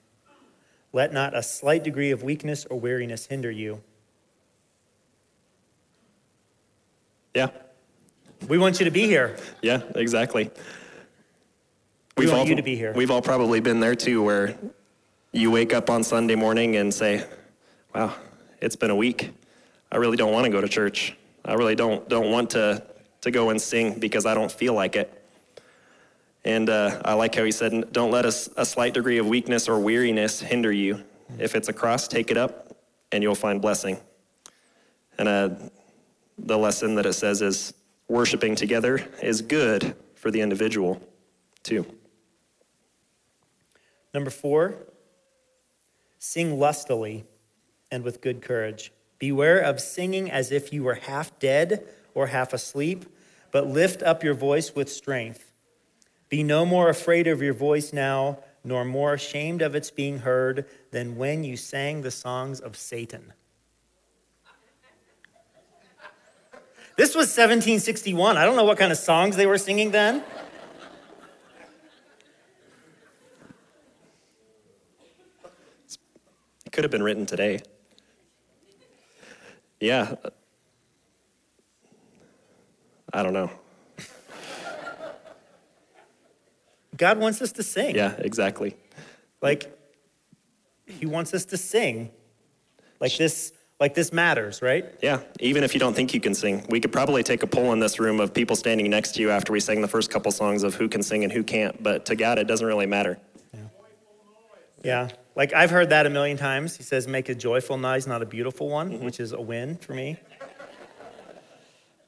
Let 0.93 1.13
not 1.13 1.37
a 1.37 1.43
slight 1.43 1.85
degree 1.85 2.11
of 2.11 2.23
weakness 2.23 2.65
or 2.67 2.79
weariness 2.79 3.27
hinder 3.27 3.51
you. 3.51 3.83
Yeah, 7.35 7.49
we 8.49 8.59
want 8.59 8.79
you 8.79 8.85
to 8.85 8.91
be 8.91 9.07
here. 9.07 9.37
Yeah, 9.63 9.83
exactly. 9.95 10.51
We 12.17 12.27
want 12.27 12.41
all, 12.41 12.47
you 12.47 12.57
to 12.57 12.63
be 12.63 12.77
here. 12.77 12.93
We've 12.95 13.11
all 13.11 13.23
probably 13.23 13.61
been 13.61 13.81
there 13.81 13.95
too, 13.95 14.23
where 14.23 14.59
you 15.33 15.51
wake 15.51 15.73
up 15.73 15.89
on 15.89 16.05
Sunday 16.05 16.35
morning 16.35 16.77
and 16.77 16.93
say, 16.93 17.27
"Wow, 17.95 18.15
it's 18.61 18.77
been 18.77 18.91
a 18.91 18.97
week. 18.97 19.31
I 19.91 19.97
really 19.97 20.19
don't 20.19 20.33
want 20.33 20.45
to 20.45 20.51
go 20.51 20.61
to 20.61 20.69
church. 20.69 21.17
I 21.45 21.55
really 21.55 21.75
don't 21.75 22.07
don't 22.09 22.31
want 22.31 22.51
to 22.51 22.83
to 23.23 23.31
go 23.31 23.49
and 23.49 23.61
sing 23.61 23.99
because 23.99 24.27
I 24.27 24.35
don't 24.35 24.53
feel 24.53 24.75
like 24.75 24.97
it." 24.97 25.22
And 26.45 26.69
uh, 26.69 27.01
I 27.05 27.15
like 27.15 27.35
how 27.35 27.45
he 27.45 27.53
said, 27.53 27.93
"Don't 27.93 28.11
let 28.11 28.25
a, 28.25 28.35
a 28.57 28.67
slight 28.67 28.95
degree 28.95 29.19
of 29.19 29.27
weakness 29.27 29.69
or 29.69 29.79
weariness 29.79 30.41
hinder 30.41 30.73
you. 30.73 31.05
If 31.39 31.55
it's 31.55 31.69
a 31.69 31.73
cross, 31.73 32.09
take 32.09 32.31
it 32.31 32.37
up, 32.37 32.77
and 33.13 33.23
you'll 33.23 33.35
find 33.35 33.63
blessing." 33.63 33.99
And 35.19 35.29
uh, 35.29 35.51
the 36.39 36.59
lesson 36.59 36.97
that 36.97 37.07
it 37.07 37.13
says 37.13 37.43
is 37.43 37.75
worshiping 38.09 38.57
together 38.57 39.07
is 39.23 39.41
good 39.43 39.95
for 40.15 40.31
the 40.31 40.41
individual, 40.41 41.01
too. 41.63 41.87
Number 44.13 44.31
four, 44.31 44.77
sing 46.19 46.59
lustily 46.59 47.25
and 47.91 48.03
with 48.03 48.21
good 48.21 48.43
courage. 48.43 48.93
Beware 49.19 49.61
of 49.61 49.81
singing 49.81 50.31
as 50.31 50.51
if 50.51 50.73
you 50.73 50.83
were 50.83 50.95
half 50.95 51.39
dead 51.39 51.87
or 52.15 52.29
half 52.29 52.53
asleep, 52.53 53.07
but 53.53 53.67
lift 53.67 54.03
up 54.03 54.25
your 54.25 54.35
voice 54.35 54.75
with 54.75 54.91
strength. 54.91 55.52
Be 56.33 56.43
no 56.43 56.65
more 56.65 56.89
afraid 56.89 57.27
of 57.27 57.43
your 57.43 57.53
voice 57.53 57.93
now, 57.93 58.39
nor 58.65 58.87
more 58.87 59.13
ashamed 59.13 59.61
of 59.61 59.75
its 59.75 59.91
being 59.91 60.21
heard 60.21 60.65
than 60.91 61.17
when 61.17 61.45
you 61.45 61.59
sang 61.59 62.01
the 62.01 62.11
songs 62.11 62.59
of 62.59 62.75
Satan. 62.75 63.35
This 66.97 67.11
was 67.15 67.27
1761. 67.27 68.39
I 68.39 68.47
don't 68.47 68.57
know 68.57 68.65
what 68.65 68.79
kind 68.79 68.91
of 68.91 68.97
songs 68.97 69.37
they 69.37 69.45
were 69.45 69.59
singing 69.59 69.91
then. 69.91 70.25
It 76.65 76.73
could 76.73 76.85
have 76.85 76.91
been 76.91 77.03
written 77.03 77.27
today. 77.27 77.61
Yeah. 79.81 80.15
I 83.13 83.23
don't 83.23 83.35
know. 83.35 83.51
God 86.97 87.19
wants 87.19 87.41
us 87.43 87.53
to 87.53 87.63
sing. 87.63 87.97
Yeah, 87.97 88.15
exactly. 88.19 88.77
Like, 89.41 89.77
He 90.87 91.07
wants 91.07 91.35
us 91.35 91.45
to 91.47 91.57
sing. 91.57 92.11
Like 93.01 93.17
this 93.17 93.53
like 93.83 93.95
this 93.95 94.13
matters, 94.13 94.63
right? 94.63 94.85
Yeah, 95.03 95.23
even 95.41 95.65
if 95.65 95.75
you 95.75 95.81
don't 95.81 95.93
think 95.93 96.15
you 96.15 96.21
can 96.21 96.37
sing. 96.37 96.65
We 96.69 96.79
could 96.79 96.93
probably 96.93 97.25
take 97.25 97.43
a 97.43 97.49
poll 97.49 97.73
in 97.73 97.81
this 97.81 97.99
room 97.99 98.21
of 98.21 98.33
people 98.33 98.55
standing 98.55 98.89
next 98.89 99.17
to 99.17 99.21
you 99.21 99.31
after 99.33 99.53
we 99.53 99.59
sang 99.59 99.83
the 99.83 99.89
first 99.89 100.09
couple 100.09 100.31
songs 100.31 100.63
of 100.63 100.77
who 100.77 100.89
can 100.89 101.03
sing 101.03 101.25
and 101.25 101.33
who 101.33 101.43
can't, 101.43 101.83
but 101.83 102.07
to 102.07 102.15
God, 102.15 102.39
it 102.39 102.47
doesn't 102.47 102.65
really 102.65 102.87
matter. 102.87 103.19
Yeah. 103.53 103.61
yeah. 104.85 105.09
Like 105.35 105.53
I've 105.53 105.71
heard 105.71 105.91
that 105.91 106.07
a 106.07 106.11
million 106.11 106.37
times. 106.37 106.77
He 106.77 106.85
says, 106.85 107.09
make 107.09 107.29
a 107.29 107.35
joyful 107.35 107.77
noise, 107.77 108.07
not 108.07 108.23
a 108.23 108.27
beautiful 108.27 108.69
one, 108.69 108.93
mm-hmm. 108.93 109.05
which 109.05 109.19
is 109.19 109.33
a 109.33 109.41
win 109.41 109.77
for 109.79 109.95
me. 109.95 110.17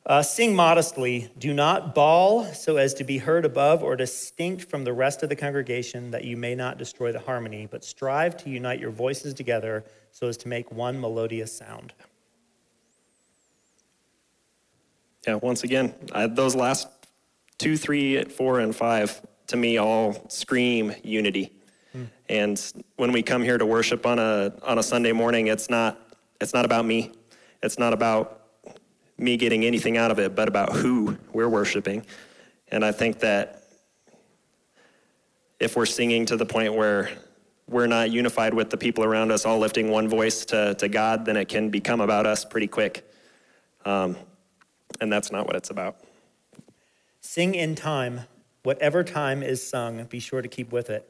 Uh, 0.06 0.22
sing 0.22 0.54
modestly. 0.54 1.30
Do 1.38 1.54
not 1.54 1.94
bawl 1.94 2.44
so 2.52 2.76
as 2.76 2.92
to 2.94 3.04
be 3.04 3.18
heard 3.18 3.46
above 3.46 3.82
or 3.82 3.96
distinct 3.96 4.68
from 4.68 4.84
the 4.84 4.92
rest 4.92 5.22
of 5.22 5.30
the 5.30 5.36
congregation, 5.36 6.10
that 6.10 6.24
you 6.24 6.36
may 6.36 6.54
not 6.54 6.76
destroy 6.76 7.10
the 7.10 7.20
harmony, 7.20 7.66
but 7.70 7.82
strive 7.82 8.36
to 8.38 8.50
unite 8.50 8.80
your 8.80 8.90
voices 8.90 9.32
together 9.32 9.82
so 10.12 10.28
as 10.28 10.36
to 10.38 10.48
make 10.48 10.70
one 10.70 11.00
melodious 11.00 11.56
sound. 11.56 11.94
Yeah, 15.26 15.36
once 15.36 15.64
again, 15.64 15.94
I, 16.12 16.26
those 16.26 16.54
last 16.54 16.86
two, 17.56 17.78
three, 17.78 18.24
four, 18.24 18.60
and 18.60 18.76
five 18.76 19.22
to 19.46 19.56
me 19.56 19.78
all 19.78 20.28
scream 20.28 20.94
unity. 21.02 21.50
Hmm. 21.92 22.04
And 22.28 22.84
when 22.96 23.10
we 23.10 23.22
come 23.22 23.42
here 23.42 23.56
to 23.56 23.64
worship 23.64 24.04
on 24.04 24.18
a 24.18 24.52
on 24.62 24.78
a 24.78 24.82
Sunday 24.82 25.12
morning, 25.12 25.46
it's 25.46 25.70
not 25.70 25.98
it's 26.42 26.52
not 26.52 26.66
about 26.66 26.84
me. 26.84 27.12
It's 27.62 27.78
not 27.78 27.94
about 27.94 28.43
me 29.18 29.36
getting 29.36 29.64
anything 29.64 29.96
out 29.96 30.10
of 30.10 30.18
it, 30.18 30.34
but 30.34 30.48
about 30.48 30.72
who 30.72 31.16
we're 31.32 31.48
worshiping. 31.48 32.04
And 32.68 32.84
I 32.84 32.92
think 32.92 33.20
that 33.20 33.64
if 35.60 35.76
we're 35.76 35.86
singing 35.86 36.26
to 36.26 36.36
the 36.36 36.46
point 36.46 36.74
where 36.74 37.10
we're 37.68 37.86
not 37.86 38.10
unified 38.10 38.52
with 38.52 38.70
the 38.70 38.76
people 38.76 39.04
around 39.04 39.30
us 39.30 39.46
all 39.46 39.58
lifting 39.58 39.90
one 39.90 40.08
voice 40.08 40.44
to, 40.46 40.74
to 40.74 40.88
God, 40.88 41.24
then 41.24 41.36
it 41.36 41.48
can 41.48 41.70
become 41.70 42.00
about 42.00 42.26
us 42.26 42.44
pretty 42.44 42.66
quick. 42.66 43.08
Um, 43.84 44.16
and 45.00 45.12
that's 45.12 45.32
not 45.32 45.46
what 45.46 45.56
it's 45.56 45.70
about. 45.70 45.96
Sing 47.20 47.54
in 47.54 47.74
time. 47.74 48.22
Whatever 48.62 49.04
time 49.04 49.42
is 49.42 49.66
sung, 49.66 50.04
be 50.04 50.18
sure 50.18 50.40
to 50.40 50.48
keep 50.48 50.72
with 50.72 50.88
it. 50.88 51.08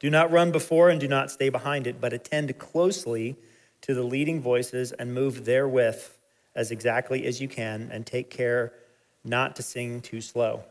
Do 0.00 0.10
not 0.10 0.32
run 0.32 0.50
before 0.50 0.90
and 0.90 1.00
do 1.00 1.06
not 1.06 1.30
stay 1.30 1.48
behind 1.48 1.86
it, 1.86 2.00
but 2.00 2.12
attend 2.12 2.58
closely 2.58 3.36
to 3.82 3.94
the 3.94 4.02
leading 4.02 4.40
voices 4.40 4.90
and 4.92 5.14
move 5.14 5.44
therewith 5.44 6.08
as 6.54 6.70
exactly 6.70 7.24
as 7.26 7.40
you 7.40 7.48
can, 7.48 7.88
and 7.92 8.06
take 8.06 8.30
care 8.30 8.72
not 9.24 9.56
to 9.56 9.62
sing 9.62 10.00
too 10.00 10.20
slow. 10.20 10.64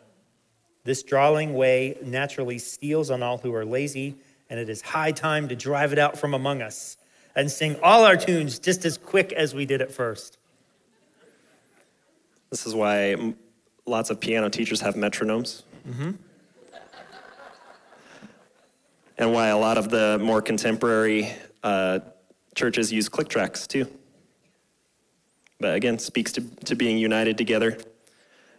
This 0.83 1.03
drawling 1.03 1.53
way 1.53 1.97
naturally 2.03 2.57
steals 2.57 3.11
on 3.11 3.21
all 3.21 3.37
who 3.37 3.53
are 3.53 3.65
lazy 3.65 4.15
and 4.49 4.59
it 4.59 4.67
is 4.67 4.81
high 4.81 5.11
time 5.13 5.47
to 5.47 5.55
drive 5.55 5.93
it 5.93 5.97
out 5.97 6.19
from 6.19 6.33
among 6.33 6.61
us 6.61 6.97
and 7.35 7.49
sing 7.49 7.77
all 7.81 8.03
our 8.03 8.17
tunes 8.17 8.59
just 8.59 8.83
as 8.83 8.97
quick 8.97 9.31
as 9.31 9.55
we 9.55 9.65
did 9.65 9.81
at 9.81 9.91
first. 9.91 10.37
This 12.49 12.65
is 12.65 12.75
why 12.75 13.33
lots 13.85 14.09
of 14.09 14.19
piano 14.19 14.49
teachers 14.49 14.81
have 14.81 14.95
metronomes. 14.95 15.63
Mm-hmm. 15.87 16.11
and 19.17 19.33
why 19.33 19.47
a 19.47 19.57
lot 19.57 19.77
of 19.77 19.89
the 19.89 20.19
more 20.21 20.41
contemporary 20.41 21.31
uh, 21.63 21.99
churches 22.53 22.91
use 22.91 23.07
click 23.07 23.29
tracks 23.29 23.65
too. 23.65 23.87
But 25.62 25.76
again, 25.76 26.00
speaks 26.00 26.32
to, 26.34 26.41
to 26.65 26.76
being 26.76 26.97
united 26.97 27.38
together, 27.38 27.78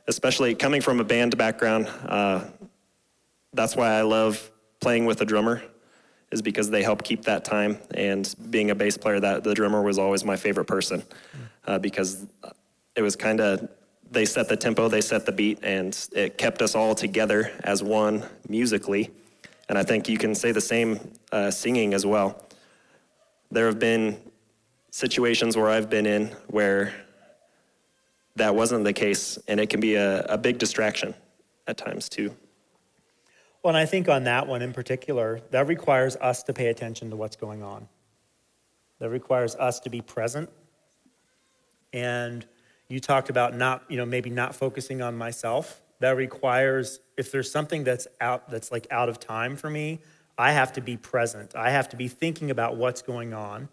especially 0.07 0.55
coming 0.55 0.81
from 0.81 1.01
a 1.01 1.05
band 1.05 1.37
background. 1.37 1.89
Uh, 2.07 2.45
that's 3.53 3.77
why 3.77 3.91
I 3.99 4.03
love 4.03 4.51
playing 4.81 5.05
with 5.05 5.21
a 5.21 5.25
drummer, 5.25 5.63
is 6.31 6.41
because 6.41 6.71
they 6.71 6.83
help 6.83 7.03
keep 7.03 7.23
that 7.25 7.45
time. 7.45 7.79
And 7.93 8.33
being 8.51 8.71
a 8.71 8.75
bass 8.75 8.97
player, 8.97 9.21
that 9.21 9.45
the 9.45 9.53
drummer 9.53 9.83
was 9.83 9.99
always 9.99 10.25
my 10.25 10.37
favorite 10.37 10.67
person, 10.67 11.03
uh, 11.67 11.79
because 11.79 12.27
it 12.95 13.03
was 13.03 13.17
kind 13.17 13.41
of 13.41 13.69
they 14.11 14.25
set 14.25 14.49
the 14.49 14.57
tempo, 14.57 14.89
they 14.89 15.01
set 15.01 15.27
the 15.27 15.33
beat, 15.33 15.59
and 15.63 16.09
it 16.13 16.39
kept 16.39 16.63
us 16.63 16.75
all 16.75 16.95
together 16.95 17.51
as 17.65 17.83
one 17.83 18.23
musically. 18.49 19.11
And 19.69 19.79
I 19.79 19.83
think 19.83 20.09
you 20.09 20.19
can 20.19 20.35
say 20.35 20.53
the 20.53 20.61
same 20.61 21.13
uh, 21.33 21.51
singing 21.51 21.95
as 21.95 22.05
well. 22.05 22.47
There 23.51 23.67
have 23.67 23.79
been 23.79 24.19
situations 24.93 25.57
where 25.57 25.69
I've 25.69 25.91
been 25.91 26.07
in 26.07 26.29
where 26.47 26.95
that 28.37 28.55
wasn't 28.55 28.85
the 28.85 28.93
case, 28.93 29.37
and 29.49 29.59
it 29.59 29.69
can 29.69 29.81
be 29.81 29.97
a, 29.97 30.23
a 30.23 30.39
big 30.39 30.59
distraction 30.59 31.15
at 31.67 31.77
times 31.77 32.09
too. 32.09 32.35
Well, 33.63 33.75
and 33.75 33.77
I 33.77 33.87
think 33.87 34.09
on 34.09 34.25
that 34.25 34.47
one 34.47 34.63
in 34.63 34.73
particular, 34.73 35.41
that 35.51 35.67
requires 35.67 36.15
us 36.17 36.45
to 36.45 36.53
pay 36.53 36.69
attention 36.69 37.11
to 37.11 37.17
what's 37.17 37.37
going 37.37 37.63
on. 37.63 37.89
That 39.01 39.11
requires 39.11 39.57
us 39.57 39.81
to 39.81 39.91
be 39.91 40.01
present 40.01 40.49
and 41.93 42.47
you 42.89 43.01
talked 43.01 43.31
about 43.31 43.57
not, 43.57 43.85
you 43.89 43.97
know, 43.97 44.07
maybe 44.07 44.31
not 44.31 44.55
focusing 44.55 45.03
on 45.03 45.17
myself. 45.17 45.81
That 46.01 46.17
requires, 46.17 47.01
if 47.17 47.31
there's 47.31 47.51
something 47.51 47.85
that's 47.85 48.07
out, 48.21 48.51
that's 48.51 48.73
like 48.73 48.87
out 48.91 49.09
of 49.09 49.21
time 49.21 49.57
for 49.57 49.71
me, 49.71 50.01
I 50.37 50.53
have 50.53 50.73
to 50.75 50.81
be 50.81 50.97
present. 50.97 51.55
I 51.55 51.71
have 51.71 51.89
to 51.91 51.97
be 51.97 52.09
thinking 52.09 52.51
about 52.51 52.77
what's 52.77 53.03
going 53.03 53.35
on 53.35 53.69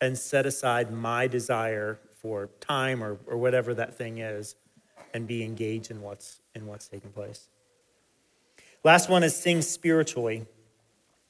and 0.00 0.18
set 0.18 0.46
aside 0.46 0.92
my 0.92 1.26
desire 1.26 1.98
for 2.14 2.48
time 2.60 3.02
or, 3.02 3.18
or 3.26 3.36
whatever 3.36 3.74
that 3.74 3.96
thing 3.96 4.18
is 4.18 4.56
and 5.12 5.26
be 5.26 5.44
engaged 5.44 5.90
in 5.90 6.00
what's, 6.00 6.40
in 6.54 6.66
what's 6.66 6.88
taking 6.88 7.10
place. 7.10 7.48
Last 8.82 9.08
one 9.08 9.22
is 9.22 9.34
sing 9.34 9.62
spiritually. 9.62 10.46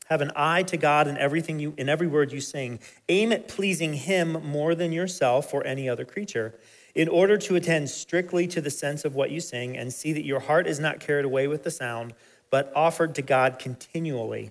Have 0.06 0.20
an 0.20 0.32
eye 0.36 0.64
to 0.64 0.76
God 0.76 1.08
in 1.08 1.16
everything 1.16 1.58
you 1.58 1.72
in 1.78 1.88
every 1.88 2.06
word 2.06 2.30
you 2.30 2.40
sing. 2.40 2.78
Aim 3.08 3.32
at 3.32 3.48
pleasing 3.48 3.94
him 3.94 4.32
more 4.44 4.74
than 4.74 4.92
yourself 4.92 5.54
or 5.54 5.66
any 5.66 5.88
other 5.88 6.04
creature 6.04 6.54
in 6.94 7.08
order 7.08 7.36
to 7.38 7.56
attend 7.56 7.88
strictly 7.90 8.46
to 8.48 8.60
the 8.60 8.70
sense 8.70 9.04
of 9.04 9.14
what 9.14 9.30
you 9.30 9.40
sing 9.40 9.76
and 9.76 9.92
see 9.92 10.12
that 10.12 10.24
your 10.24 10.40
heart 10.40 10.66
is 10.66 10.78
not 10.78 11.00
carried 11.00 11.24
away 11.24 11.46
with 11.46 11.64
the 11.64 11.70
sound, 11.70 12.12
but 12.50 12.72
offered 12.76 13.14
to 13.14 13.22
God 13.22 13.58
continually. 13.58 14.50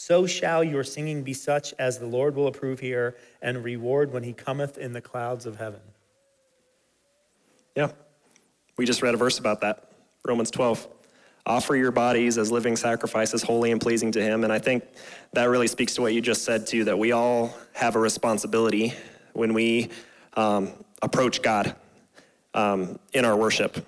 So 0.00 0.28
shall 0.28 0.62
your 0.62 0.84
singing 0.84 1.24
be 1.24 1.32
such 1.32 1.74
as 1.76 1.98
the 1.98 2.06
Lord 2.06 2.36
will 2.36 2.46
approve 2.46 2.78
here 2.78 3.16
and 3.42 3.64
reward 3.64 4.12
when 4.12 4.22
he 4.22 4.32
cometh 4.32 4.78
in 4.78 4.92
the 4.92 5.00
clouds 5.00 5.44
of 5.44 5.56
heaven. 5.56 5.80
Yeah, 7.74 7.90
we 8.76 8.86
just 8.86 9.02
read 9.02 9.14
a 9.14 9.16
verse 9.16 9.40
about 9.40 9.60
that 9.62 9.90
Romans 10.24 10.52
12. 10.52 10.86
Offer 11.46 11.74
your 11.74 11.90
bodies 11.90 12.38
as 12.38 12.52
living 12.52 12.76
sacrifices, 12.76 13.42
holy 13.42 13.72
and 13.72 13.80
pleasing 13.80 14.12
to 14.12 14.22
him. 14.22 14.44
And 14.44 14.52
I 14.52 14.60
think 14.60 14.84
that 15.32 15.46
really 15.46 15.66
speaks 15.66 15.96
to 15.96 16.02
what 16.02 16.14
you 16.14 16.20
just 16.20 16.44
said, 16.44 16.68
too, 16.68 16.84
that 16.84 16.96
we 16.96 17.10
all 17.10 17.52
have 17.72 17.96
a 17.96 17.98
responsibility 17.98 18.94
when 19.32 19.52
we 19.52 19.90
um, 20.34 20.70
approach 21.02 21.42
God 21.42 21.74
um, 22.54 23.00
in 23.12 23.24
our 23.24 23.36
worship. 23.36 23.84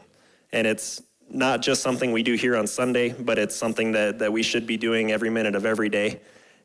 And 0.53 0.67
it's 0.67 1.03
not 1.31 1.63
just 1.63 1.83
something 1.83 2.13
we 2.13 2.23
do 2.23 2.35
here 2.35 2.57
on 2.57 2.67
Sunday, 2.67 3.11
but 3.13 3.39
it's 3.39 3.55
something 3.55 3.93
that, 3.93 4.19
that 4.19 4.33
we 4.33 4.43
should 4.43 4.67
be 4.67 4.77
doing 4.77 5.13
every 5.13 5.31
minute 5.31 5.55
of 5.55 5.65
every 5.65 5.89
day. 5.89 6.21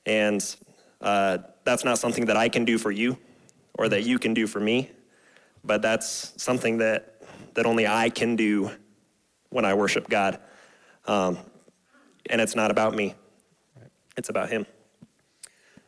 And 0.06 0.44
uh, 1.02 1.40
that's 1.64 1.84
not 1.86 2.00
something 2.00 2.26
that 2.26 2.38
I 2.38 2.50
can 2.50 2.66
do 2.66 2.78
for 2.78 2.92
you 2.92 3.18
or 3.78 3.90
that 3.90 4.04
you 4.04 4.18
can 4.20 4.34
do 4.34 4.48
for 4.48 4.60
me, 4.60 4.90
but 5.64 5.82
that's 5.82 6.34
something 6.42 6.78
that, 6.80 7.22
that 7.54 7.66
only 7.66 7.86
I 7.88 8.10
can 8.10 8.36
do 8.36 8.72
when 9.50 9.66
I 9.66 9.74
worship 9.74 10.10
God. 10.10 10.40
Um, 11.06 11.38
and 12.30 12.42
it's 12.42 12.56
not 12.56 12.72
about 12.72 12.96
me, 12.96 13.16
it's 14.18 14.30
about 14.30 14.50
Him. 14.50 14.66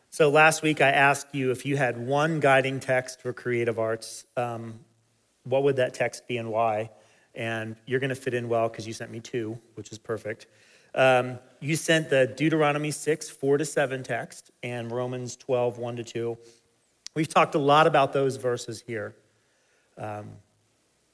So 0.10 0.30
last 0.30 0.62
week 0.62 0.82
I 0.82 0.90
asked 0.90 1.34
you 1.34 1.52
if 1.52 1.66
you 1.66 1.78
had 1.78 1.98
one 1.98 2.40
guiding 2.40 2.80
text 2.80 3.22
for 3.22 3.34
creative 3.34 3.78
arts, 3.78 4.26
um, 4.36 4.80
what 5.44 5.63
would 5.63 5.78
that 5.78 5.94
text 5.94 6.28
be 6.28 6.38
and 6.38 6.52
why? 6.52 6.90
And 7.38 7.78
you're 7.86 8.02
going 8.02 8.10
to 8.10 8.15
fit 8.15 8.34
in 8.34 8.50
well 8.50 8.67
because 8.67 8.86
you 8.86 8.91
sent 8.91 9.12
me 9.12 9.21
two, 9.21 9.58
which 9.76 9.93
is 9.93 9.97
perfect. 9.97 10.47
Um, 10.93 11.39
you 11.62 11.76
sent 11.76 12.10
the 12.10 12.28
Deuteronomy 12.36 12.91
6, 12.91 13.30
4 13.30 13.60
to 13.60 13.65
7 13.65 14.04
text 14.04 14.52
and 14.63 14.91
Romans 14.91 15.38
12, 15.38 15.78
1 15.78 15.95
to 15.97 16.04
2. 16.04 16.38
We've 17.15 17.28
talked 17.28 17.56
a 17.56 17.60
lot 17.60 17.88
about 17.88 18.13
those 18.13 18.36
verses 18.36 18.84
here. 18.86 19.15
Um, 19.97 20.30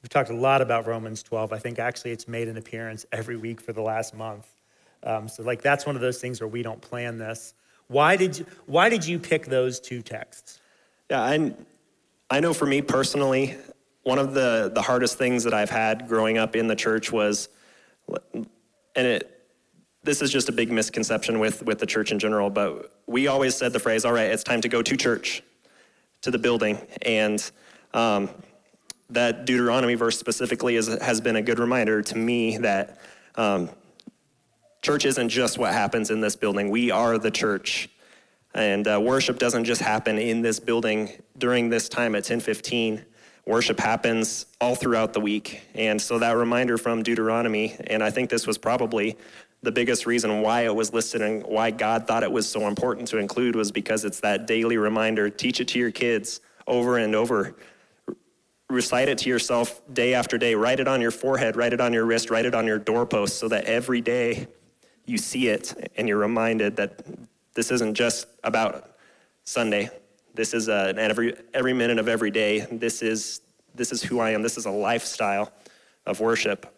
we've 0.02 0.08
talked 0.08 0.30
a 0.30 0.36
lot 0.36 0.62
about 0.62 0.86
Romans 0.86 1.22
12. 1.22 1.52
I 1.52 1.58
think 1.58 1.78
actually 1.78 2.12
it's 2.12 2.26
made 2.26 2.48
an 2.48 2.56
appearance 2.56 3.04
every 3.12 3.36
week 3.36 3.60
for 3.60 3.72
the 3.72 3.82
last 3.82 4.14
month. 4.14 4.48
Um, 5.02 5.28
so, 5.28 5.42
like, 5.42 5.60
that's 5.60 5.84
one 5.84 5.96
of 5.96 6.02
those 6.02 6.18
things 6.18 6.40
where 6.40 6.48
we 6.48 6.62
don't 6.62 6.80
plan 6.80 7.18
this. 7.18 7.52
Why 7.88 8.16
did 8.16 8.38
you, 8.38 8.46
why 8.64 8.88
did 8.88 9.06
you 9.06 9.18
pick 9.18 9.46
those 9.46 9.80
two 9.80 10.00
texts? 10.00 10.60
Yeah, 11.10 11.22
I, 11.22 11.54
I 12.30 12.40
know 12.40 12.54
for 12.54 12.64
me 12.64 12.80
personally, 12.80 13.56
one 14.04 14.18
of 14.18 14.34
the, 14.34 14.70
the 14.74 14.82
hardest 14.82 15.18
things 15.18 15.44
that 15.44 15.52
I've 15.52 15.70
had 15.70 16.08
growing 16.08 16.38
up 16.38 16.56
in 16.56 16.66
the 16.66 16.76
church 16.76 17.10
was, 17.10 17.48
and 18.34 18.46
it, 18.94 19.30
this 20.02 20.22
is 20.22 20.30
just 20.30 20.48
a 20.48 20.52
big 20.52 20.70
misconception 20.70 21.38
with, 21.38 21.62
with 21.62 21.78
the 21.78 21.86
church 21.86 22.12
in 22.12 22.18
general, 22.18 22.50
but 22.50 22.92
we 23.06 23.26
always 23.26 23.56
said 23.56 23.72
the 23.72 23.80
phrase, 23.80 24.04
all 24.04 24.12
right, 24.12 24.30
it's 24.30 24.44
time 24.44 24.60
to 24.60 24.68
go 24.68 24.82
to 24.82 24.96
church, 24.96 25.42
to 26.22 26.30
the 26.30 26.38
building. 26.38 26.78
And 27.02 27.50
um, 27.94 28.30
that 29.10 29.46
Deuteronomy 29.46 29.94
verse 29.94 30.18
specifically 30.18 30.76
is, 30.76 30.86
has 31.00 31.20
been 31.20 31.36
a 31.36 31.42
good 31.42 31.58
reminder 31.58 32.02
to 32.02 32.16
me 32.16 32.58
that 32.58 32.98
um, 33.36 33.70
Church 34.84 35.06
isn't 35.06 35.30
just 35.30 35.56
what 35.56 35.72
happens 35.72 36.10
in 36.10 36.20
this 36.20 36.36
building, 36.36 36.68
we 36.68 36.90
are 36.90 37.16
the 37.16 37.30
church. 37.30 37.88
And 38.54 38.86
uh, 38.86 39.00
worship 39.02 39.38
doesn't 39.38 39.64
just 39.64 39.80
happen 39.80 40.18
in 40.18 40.42
this 40.42 40.60
building 40.60 41.10
during 41.38 41.70
this 41.70 41.88
time 41.88 42.14
at 42.14 42.18
1015. 42.18 43.02
Worship 43.46 43.78
happens 43.78 44.46
all 44.60 44.74
throughout 44.74 45.12
the 45.12 45.20
week. 45.20 45.60
And 45.74 46.00
so 46.00 46.18
that 46.18 46.36
reminder 46.36 46.78
from 46.78 47.02
Deuteronomy, 47.02 47.76
and 47.88 48.02
I 48.02 48.10
think 48.10 48.30
this 48.30 48.46
was 48.46 48.56
probably 48.56 49.18
the 49.62 49.72
biggest 49.72 50.06
reason 50.06 50.42
why 50.42 50.62
it 50.62 50.74
was 50.74 50.92
listed 50.92 51.22
and 51.22 51.42
why 51.42 51.70
God 51.70 52.06
thought 52.06 52.22
it 52.22 52.32
was 52.32 52.48
so 52.48 52.68
important 52.68 53.08
to 53.08 53.18
include 53.18 53.56
was 53.56 53.72
because 53.72 54.04
it's 54.04 54.20
that 54.20 54.46
daily 54.46 54.76
reminder. 54.76 55.28
Teach 55.28 55.60
it 55.60 55.68
to 55.68 55.78
your 55.78 55.90
kids 55.90 56.40
over 56.66 56.98
and 56.98 57.14
over. 57.14 57.54
Recite 58.70 59.08
it 59.08 59.18
to 59.18 59.28
yourself 59.28 59.82
day 59.92 60.14
after 60.14 60.38
day. 60.38 60.54
Write 60.54 60.80
it 60.80 60.88
on 60.88 61.00
your 61.00 61.10
forehead, 61.10 61.56
write 61.56 61.72
it 61.72 61.80
on 61.80 61.92
your 61.92 62.04
wrist, 62.06 62.30
write 62.30 62.46
it 62.46 62.54
on 62.54 62.66
your 62.66 62.78
doorpost 62.78 63.38
so 63.38 63.48
that 63.48 63.64
every 63.64 64.00
day 64.00 64.46
you 65.06 65.18
see 65.18 65.48
it 65.48 65.92
and 65.96 66.08
you're 66.08 66.18
reminded 66.18 66.76
that 66.76 67.02
this 67.54 67.70
isn't 67.70 67.94
just 67.94 68.26
about 68.42 68.96
Sunday. 69.44 69.90
This 70.34 70.52
is 70.52 70.68
uh, 70.68 70.92
every, 70.96 71.34
every 71.52 71.72
minute 71.72 71.98
of 71.98 72.08
every 72.08 72.30
day. 72.30 72.66
This 72.70 73.02
is, 73.02 73.40
this 73.74 73.92
is 73.92 74.02
who 74.02 74.20
I 74.20 74.30
am. 74.30 74.42
This 74.42 74.58
is 74.58 74.66
a 74.66 74.70
lifestyle 74.70 75.52
of 76.06 76.20
worship. 76.20 76.74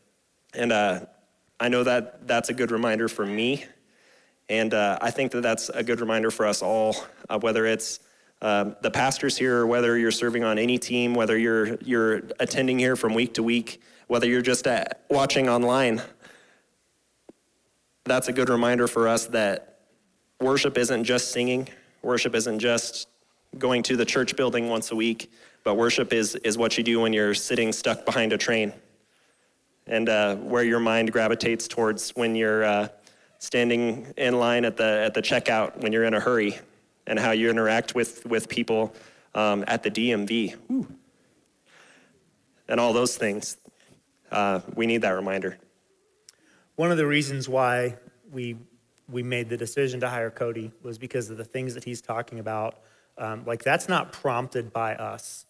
And 0.54 0.72
uh, 0.72 1.06
I 1.58 1.68
know 1.68 1.82
that 1.84 2.26
that's 2.28 2.50
a 2.50 2.54
good 2.54 2.70
reminder 2.70 3.08
for 3.08 3.26
me. 3.26 3.64
And 4.48 4.74
uh, 4.74 4.98
I 5.00 5.10
think 5.10 5.32
that 5.32 5.40
that's 5.40 5.68
a 5.70 5.82
good 5.82 6.00
reminder 6.00 6.30
for 6.30 6.46
us 6.46 6.62
all, 6.62 6.94
uh, 7.28 7.38
whether 7.38 7.66
it's 7.66 8.00
uh, 8.42 8.72
the 8.82 8.90
pastors 8.90 9.36
here, 9.36 9.58
or 9.58 9.66
whether 9.66 9.98
you're 9.98 10.10
serving 10.10 10.44
on 10.44 10.58
any 10.58 10.78
team, 10.78 11.14
whether 11.14 11.36
you're, 11.36 11.76
you're 11.76 12.22
attending 12.38 12.78
here 12.78 12.94
from 12.94 13.14
week 13.14 13.34
to 13.34 13.42
week, 13.42 13.80
whether 14.06 14.26
you're 14.26 14.42
just 14.42 14.66
uh, 14.66 14.84
watching 15.10 15.48
online 15.48 16.02
that's 18.06 18.28
a 18.28 18.32
good 18.32 18.48
reminder 18.48 18.86
for 18.86 19.08
us 19.08 19.26
that 19.26 19.80
worship 20.40 20.78
isn't 20.78 21.04
just 21.04 21.32
singing, 21.32 21.68
worship 22.02 22.34
isn't 22.34 22.60
just 22.60 23.08
going 23.58 23.82
to 23.84 23.96
the 23.96 24.04
church 24.04 24.36
building 24.36 24.68
once 24.68 24.90
a 24.90 24.96
week, 24.96 25.30
but 25.64 25.76
worship 25.76 26.12
is, 26.12 26.34
is 26.36 26.56
what 26.56 26.76
you 26.78 26.84
do 26.84 27.00
when 27.00 27.12
you're 27.12 27.34
sitting 27.34 27.72
stuck 27.72 28.04
behind 28.04 28.32
a 28.32 28.38
train 28.38 28.72
and 29.86 30.08
uh, 30.08 30.36
where 30.36 30.64
your 30.64 30.80
mind 30.80 31.12
gravitates 31.12 31.68
towards 31.68 32.10
when 32.10 32.34
you're 32.34 32.64
uh, 32.64 32.88
standing 33.38 34.12
in 34.16 34.38
line 34.38 34.64
at 34.64 34.76
the, 34.76 35.02
at 35.04 35.14
the 35.14 35.22
checkout 35.22 35.80
when 35.80 35.92
you're 35.92 36.04
in 36.04 36.14
a 36.14 36.20
hurry 36.20 36.58
and 37.06 37.18
how 37.18 37.30
you 37.30 37.50
interact 37.50 37.94
with, 37.94 38.26
with 38.26 38.48
people 38.48 38.94
um, 39.34 39.64
at 39.68 39.82
the 39.82 39.90
DMV. 39.90 40.56
Ooh. 40.70 40.86
And 42.68 42.80
all 42.80 42.92
those 42.92 43.16
things. 43.16 43.58
Uh, 44.30 44.60
we 44.74 44.86
need 44.86 45.02
that 45.02 45.10
reminder. 45.10 45.56
One 46.74 46.90
of 46.90 46.96
the 46.96 47.06
reasons 47.06 47.48
why 47.48 47.96
we 48.32 48.56
we 49.08 49.22
made 49.22 49.48
the 49.48 49.56
decision 49.56 50.00
to 50.00 50.08
hire 50.08 50.30
Cody 50.30 50.72
was 50.82 50.98
because 50.98 51.30
of 51.30 51.36
the 51.36 51.44
things 51.44 51.74
that 51.74 51.84
he's 51.84 52.00
talking 52.00 52.38
about. 52.38 52.78
Um, 53.18 53.44
like 53.46 53.62
that's 53.62 53.88
not 53.88 54.12
prompted 54.12 54.72
by 54.72 54.94
us. 54.94 55.46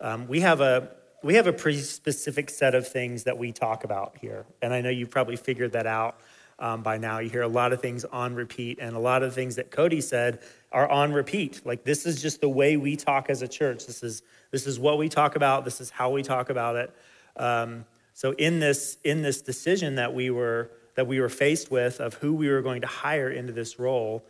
Um, 0.00 0.26
we 0.28 0.40
have 0.40 0.60
a 0.60 0.90
we 1.22 1.34
have 1.34 1.46
a 1.46 1.52
pretty 1.52 1.80
specific 1.80 2.50
set 2.50 2.74
of 2.74 2.86
things 2.86 3.24
that 3.24 3.38
we 3.38 3.52
talk 3.52 3.84
about 3.84 4.16
here, 4.20 4.46
and 4.62 4.72
I 4.74 4.80
know 4.80 4.90
you 4.90 5.06
probably 5.06 5.36
figured 5.36 5.72
that 5.72 5.86
out. 5.86 6.18
um, 6.58 6.82
by 6.82 6.98
now. 6.98 7.18
You 7.18 7.30
hear 7.30 7.42
a 7.42 7.48
lot 7.48 7.72
of 7.72 7.80
things 7.80 8.04
on 8.04 8.34
repeat, 8.34 8.78
and 8.80 8.94
a 8.96 8.98
lot 8.98 9.22
of 9.22 9.34
things 9.34 9.56
that 9.56 9.70
Cody 9.70 10.00
said 10.00 10.40
are 10.72 10.88
on 10.88 11.12
repeat. 11.12 11.64
Like 11.64 11.84
this 11.84 12.06
is 12.06 12.22
just 12.22 12.40
the 12.40 12.48
way 12.48 12.76
we 12.76 12.96
talk 12.96 13.30
as 13.30 13.42
a 13.42 13.48
church. 13.48 13.86
This 13.86 14.02
is 14.02 14.22
this 14.50 14.66
is 14.66 14.78
what 14.78 14.98
we 14.98 15.08
talk 15.08 15.36
about. 15.36 15.64
This 15.64 15.80
is 15.80 15.90
how 15.90 16.10
we 16.10 16.22
talk 16.22 16.50
about 16.50 16.76
it. 16.76 16.94
Um, 17.36 17.84
so 18.12 18.32
in 18.32 18.60
this 18.60 18.98
in 19.04 19.22
this 19.22 19.42
decision 19.42 19.96
that 19.96 20.14
we 20.14 20.30
were 20.30 20.70
that 20.94 21.06
we 21.06 21.20
were 21.20 21.28
faced 21.28 21.70
with 21.70 22.00
of 22.00 22.14
who 22.14 22.34
we 22.34 22.48
were 22.48 22.62
going 22.62 22.82
to 22.82 22.86
hire 22.86 23.28
into 23.28 23.52
this 23.52 23.78
role, 23.78 24.24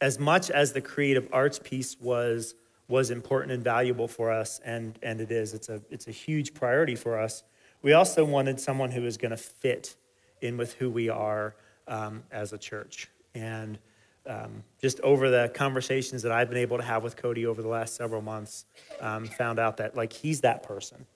as 0.00 0.18
much 0.18 0.50
as 0.50 0.72
the 0.72 0.80
creative 0.80 1.28
arts 1.32 1.58
piece 1.58 1.96
was 2.00 2.54
was 2.88 3.10
important 3.10 3.52
and 3.52 3.62
valuable 3.62 4.08
for 4.08 4.32
us, 4.32 4.60
and 4.64 4.98
and 5.02 5.20
it 5.20 5.30
is. 5.30 5.54
It's 5.54 5.68
a 5.68 5.82
it's 5.90 6.08
a 6.08 6.12
huge 6.12 6.54
priority 6.54 6.96
for 6.96 7.18
us. 7.18 7.42
We 7.82 7.92
also 7.92 8.24
wanted 8.24 8.58
someone 8.58 8.90
who 8.90 9.02
was 9.02 9.16
going 9.16 9.30
to 9.30 9.36
fit 9.36 9.94
in 10.40 10.56
with 10.56 10.74
who 10.74 10.90
we 10.90 11.08
are 11.08 11.54
um, 11.86 12.22
as 12.32 12.52
a 12.52 12.58
church. 12.58 13.08
And 13.34 13.78
um, 14.26 14.64
just 14.80 15.00
over 15.00 15.30
the 15.30 15.50
conversations 15.54 16.22
that 16.22 16.32
I've 16.32 16.48
been 16.48 16.58
able 16.58 16.78
to 16.78 16.82
have 16.82 17.02
with 17.02 17.16
Cody 17.16 17.46
over 17.46 17.62
the 17.62 17.68
last 17.68 17.94
several 17.94 18.20
months, 18.20 18.66
um, 19.00 19.26
found 19.26 19.58
out 19.58 19.76
that 19.78 19.96
like 19.96 20.12
he's 20.12 20.40
that 20.42 20.62
person. 20.62 21.06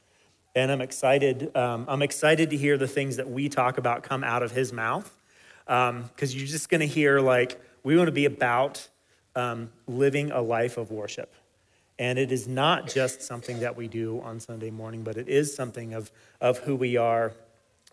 And 0.54 0.70
I'm 0.70 0.80
excited. 0.80 1.54
Um, 1.56 1.86
I'm 1.88 2.02
excited 2.02 2.50
to 2.50 2.56
hear 2.56 2.76
the 2.76 2.88
things 2.88 3.16
that 3.16 3.28
we 3.28 3.48
talk 3.48 3.78
about 3.78 4.02
come 4.02 4.22
out 4.22 4.42
of 4.42 4.52
his 4.52 4.72
mouth, 4.72 5.10
because 5.64 5.90
um, 5.90 6.10
you're 6.18 6.46
just 6.46 6.68
going 6.68 6.80
to 6.80 6.86
hear 6.86 7.20
like 7.20 7.60
we 7.82 7.96
want 7.96 8.08
to 8.08 8.12
be 8.12 8.24
about 8.24 8.88
um, 9.34 9.70
living 9.86 10.30
a 10.30 10.40
life 10.40 10.76
of 10.76 10.90
worship. 10.90 11.32
And 11.98 12.18
it 12.18 12.32
is 12.32 12.48
not 12.48 12.88
just 12.88 13.22
something 13.22 13.60
that 13.60 13.76
we 13.76 13.86
do 13.86 14.20
on 14.22 14.40
Sunday 14.40 14.70
morning, 14.70 15.02
but 15.02 15.16
it 15.16 15.28
is 15.28 15.54
something 15.54 15.94
of, 15.94 16.10
of 16.40 16.58
who 16.58 16.74
we 16.74 16.96
are. 16.96 17.32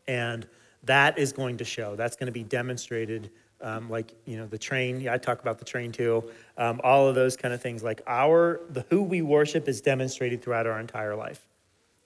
And 0.07 0.47
that 0.83 1.17
is 1.17 1.33
going 1.33 1.57
to 1.57 1.65
show. 1.65 1.95
That's 1.95 2.15
going 2.15 2.27
to 2.27 2.31
be 2.31 2.43
demonstrated. 2.43 3.31
Um, 3.61 3.89
like 3.89 4.15
you 4.23 4.37
know 4.37 4.47
the 4.47 4.57
train 4.57 5.01
yeah, 5.01 5.13
i 5.13 5.17
talk 5.17 5.41
about 5.41 5.59
the 5.59 5.65
train 5.65 5.91
too 5.91 6.23
um, 6.57 6.79
all 6.81 7.09
of 7.09 7.15
those 7.15 7.35
kind 7.35 7.53
of 7.53 7.61
things 7.61 7.83
like 7.83 8.01
our 8.07 8.61
the 8.69 8.85
who 8.89 9.03
we 9.03 9.21
worship 9.21 9.67
is 9.67 9.81
demonstrated 9.81 10.41
throughout 10.41 10.65
our 10.65 10.79
entire 10.79 11.13
life 11.13 11.45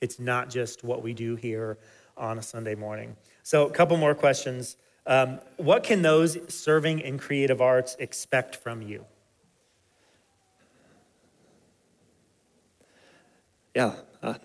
it's 0.02 0.20
not 0.20 0.50
just 0.50 0.84
what 0.84 1.04
we 1.04 1.14
do 1.14 1.36
here 1.36 1.78
on 2.18 2.40
a 2.40 2.42
sunday 2.42 2.74
morning 2.74 3.16
so 3.44 3.68
a 3.68 3.70
couple 3.70 3.96
more 3.98 4.16
questions 4.16 4.78
um, 5.06 5.40
what 5.58 5.84
can 5.84 6.02
those 6.02 6.38
serving 6.54 7.00
in 7.00 7.18
creative 7.18 7.62
arts 7.62 7.96
expect 8.00 8.56
from 8.56 8.82
you? 8.82 9.06
Yeah 13.76 13.96
uh, 14.22 14.36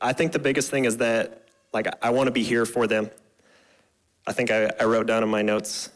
i 0.00 0.12
think 0.12 0.32
the 0.32 0.38
biggest 0.38 0.70
thing 0.70 0.84
is 0.84 0.96
that 0.96 1.46
like 1.72 1.86
i 2.02 2.10
want 2.10 2.26
to 2.26 2.32
be 2.32 2.42
here 2.42 2.66
for 2.66 2.86
them. 2.86 3.10
I 4.26 4.32
think 4.32 4.50
I, 4.50 4.70
I 4.78 4.84
wrote 4.84 5.06
down 5.06 5.22
in 5.22 5.28
my 5.28 5.42
notes 5.42 5.90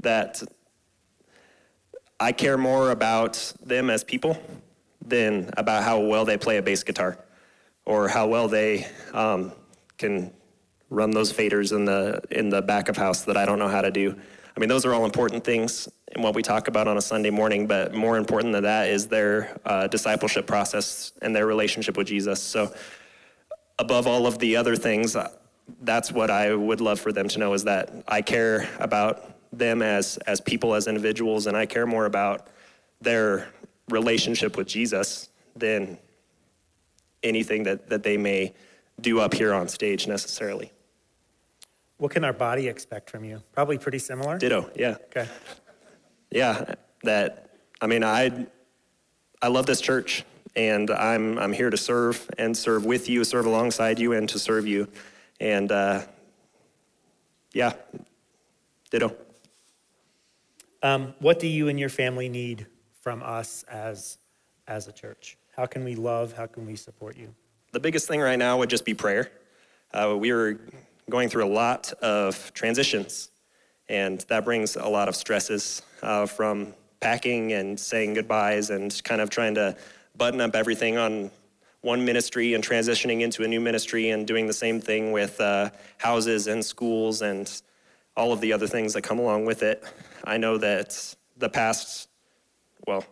that 0.00 0.42
I 2.20 2.32
care 2.32 2.58
more 2.58 2.90
about 2.90 3.54
them 3.64 3.88
as 3.88 4.04
people 4.04 4.38
than 5.00 5.50
about 5.56 5.82
how 5.82 6.00
well 6.00 6.24
they 6.24 6.36
play 6.36 6.58
a 6.58 6.62
bass 6.62 6.82
guitar 6.82 7.18
or 7.86 8.08
how 8.08 8.26
well 8.26 8.48
they 8.48 8.86
um, 9.12 9.52
can 9.96 10.30
run 10.90 11.10
those 11.10 11.32
faders 11.32 11.74
in 11.74 11.84
the 11.84 12.20
in 12.30 12.50
the 12.50 12.62
back 12.62 12.88
of 12.88 12.96
house 12.96 13.22
that 13.22 13.36
I 13.36 13.44
don't 13.44 13.58
know 13.58 13.68
how 13.68 13.82
to 13.82 13.90
do. 13.90 14.16
I 14.56 14.60
mean, 14.60 14.68
those 14.68 14.84
are 14.86 14.94
all 14.94 15.04
important 15.04 15.42
things 15.42 15.88
in 16.14 16.22
what 16.22 16.34
we 16.34 16.42
talk 16.42 16.68
about 16.68 16.86
on 16.86 16.96
a 16.96 17.02
Sunday 17.02 17.30
morning, 17.30 17.66
but 17.66 17.92
more 17.92 18.16
important 18.16 18.52
than 18.52 18.62
that 18.62 18.88
is 18.88 19.08
their 19.08 19.58
uh, 19.64 19.88
discipleship 19.88 20.46
process 20.46 21.12
and 21.22 21.34
their 21.34 21.46
relationship 21.46 21.96
with 21.96 22.06
Jesus. 22.06 22.40
So, 22.40 22.72
above 23.80 24.06
all 24.06 24.26
of 24.26 24.38
the 24.38 24.56
other 24.56 24.76
things, 24.76 25.16
that's 25.82 26.12
what 26.12 26.30
I 26.30 26.54
would 26.54 26.80
love 26.80 27.00
for 27.00 27.10
them 27.10 27.26
to 27.28 27.38
know 27.38 27.52
is 27.54 27.64
that 27.64 28.04
I 28.06 28.22
care 28.22 28.68
about 28.78 29.30
them 29.52 29.82
as 29.82 30.18
as 30.26 30.40
people 30.40 30.74
as 30.74 30.86
individuals 30.86 31.46
and 31.46 31.56
I 31.56 31.66
care 31.66 31.86
more 31.86 32.06
about 32.06 32.48
their 33.00 33.48
relationship 33.88 34.56
with 34.56 34.66
Jesus 34.66 35.28
than 35.56 35.98
anything 37.22 37.64
that, 37.64 37.88
that 37.88 38.02
they 38.02 38.16
may 38.16 38.54
do 39.00 39.20
up 39.20 39.34
here 39.34 39.52
on 39.52 39.68
stage 39.68 40.06
necessarily. 40.06 40.72
What 41.98 42.10
can 42.10 42.24
our 42.24 42.32
body 42.32 42.68
expect 42.68 43.10
from 43.10 43.24
you? 43.24 43.42
Probably 43.52 43.78
pretty 43.78 43.98
similar. 43.98 44.38
Ditto, 44.38 44.70
yeah. 44.74 44.96
Okay. 45.06 45.28
Yeah, 46.30 46.74
that 47.02 47.50
I 47.80 47.86
mean 47.86 48.02
I 48.02 48.46
I 49.40 49.48
love 49.48 49.66
this 49.66 49.80
church 49.80 50.24
and 50.56 50.90
I'm 50.90 51.38
I'm 51.38 51.52
here 51.52 51.70
to 51.70 51.76
serve 51.76 52.28
and 52.38 52.56
serve 52.56 52.84
with 52.84 53.08
you, 53.08 53.24
serve 53.24 53.46
alongside 53.46 53.98
you 53.98 54.12
and 54.12 54.28
to 54.28 54.38
serve 54.38 54.66
you. 54.66 54.88
And 55.40 55.70
uh, 55.70 56.02
yeah, 57.52 57.72
ditto. 58.90 59.16
Um, 60.82 61.14
what 61.18 61.38
do 61.38 61.46
you 61.46 61.68
and 61.68 61.80
your 61.80 61.88
family 61.88 62.28
need 62.28 62.66
from 63.00 63.22
us 63.22 63.64
as, 63.70 64.18
as 64.68 64.86
a 64.86 64.92
church? 64.92 65.38
How 65.56 65.64
can 65.64 65.82
we 65.82 65.94
love? 65.94 66.34
How 66.34 66.46
can 66.46 66.66
we 66.66 66.76
support 66.76 67.16
you? 67.16 67.34
The 67.74 67.80
biggest 67.80 68.06
thing 68.06 68.20
right 68.20 68.38
now 68.38 68.58
would 68.58 68.70
just 68.70 68.84
be 68.84 68.94
prayer. 68.94 69.32
Uh, 69.92 70.14
we 70.16 70.30
are 70.30 70.60
going 71.10 71.28
through 71.28 71.44
a 71.44 71.50
lot 71.52 71.92
of 71.94 72.54
transitions, 72.54 73.30
and 73.88 74.20
that 74.28 74.44
brings 74.44 74.76
a 74.76 74.86
lot 74.86 75.08
of 75.08 75.16
stresses 75.16 75.82
uh, 76.00 76.26
from 76.26 76.72
packing 77.00 77.52
and 77.52 77.78
saying 77.78 78.14
goodbyes 78.14 78.70
and 78.70 79.02
kind 79.02 79.20
of 79.20 79.28
trying 79.28 79.56
to 79.56 79.76
button 80.16 80.40
up 80.40 80.54
everything 80.54 80.98
on 80.98 81.32
one 81.80 82.04
ministry 82.04 82.54
and 82.54 82.62
transitioning 82.62 83.22
into 83.22 83.42
a 83.42 83.48
new 83.48 83.60
ministry 83.60 84.10
and 84.10 84.24
doing 84.24 84.46
the 84.46 84.52
same 84.52 84.80
thing 84.80 85.10
with 85.10 85.40
uh, 85.40 85.68
houses 85.98 86.46
and 86.46 86.64
schools 86.64 87.22
and 87.22 87.60
all 88.16 88.32
of 88.32 88.40
the 88.40 88.52
other 88.52 88.68
things 88.68 88.92
that 88.92 89.02
come 89.02 89.18
along 89.18 89.46
with 89.46 89.64
it. 89.64 89.82
I 90.22 90.36
know 90.36 90.58
that 90.58 91.16
the 91.38 91.48
past, 91.48 92.08
well, 92.86 93.04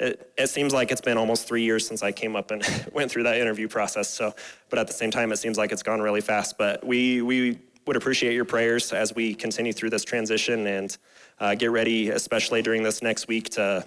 it, 0.00 0.32
it 0.38 0.46
seems 0.48 0.72
like 0.72 0.90
it's 0.90 1.02
been 1.02 1.18
almost 1.18 1.46
three 1.46 1.62
years 1.62 1.86
since 1.86 2.02
I 2.02 2.10
came 2.10 2.34
up 2.34 2.50
and 2.50 2.64
went 2.92 3.10
through 3.10 3.24
that 3.24 3.36
interview 3.36 3.68
process. 3.68 4.08
So, 4.08 4.34
but 4.70 4.78
at 4.78 4.86
the 4.86 4.92
same 4.92 5.10
time, 5.10 5.30
it 5.30 5.36
seems 5.36 5.58
like 5.58 5.72
it's 5.72 5.82
gone 5.82 6.00
really 6.00 6.22
fast. 6.22 6.56
But 6.58 6.84
we 6.84 7.22
we 7.22 7.58
would 7.86 7.96
appreciate 7.96 8.34
your 8.34 8.44
prayers 8.44 8.92
as 8.92 9.14
we 9.14 9.34
continue 9.34 9.72
through 9.72 9.90
this 9.90 10.04
transition 10.04 10.66
and 10.66 10.96
uh, 11.38 11.54
get 11.54 11.70
ready, 11.70 12.10
especially 12.10 12.62
during 12.62 12.82
this 12.82 13.02
next 13.02 13.28
week, 13.28 13.50
to 13.50 13.84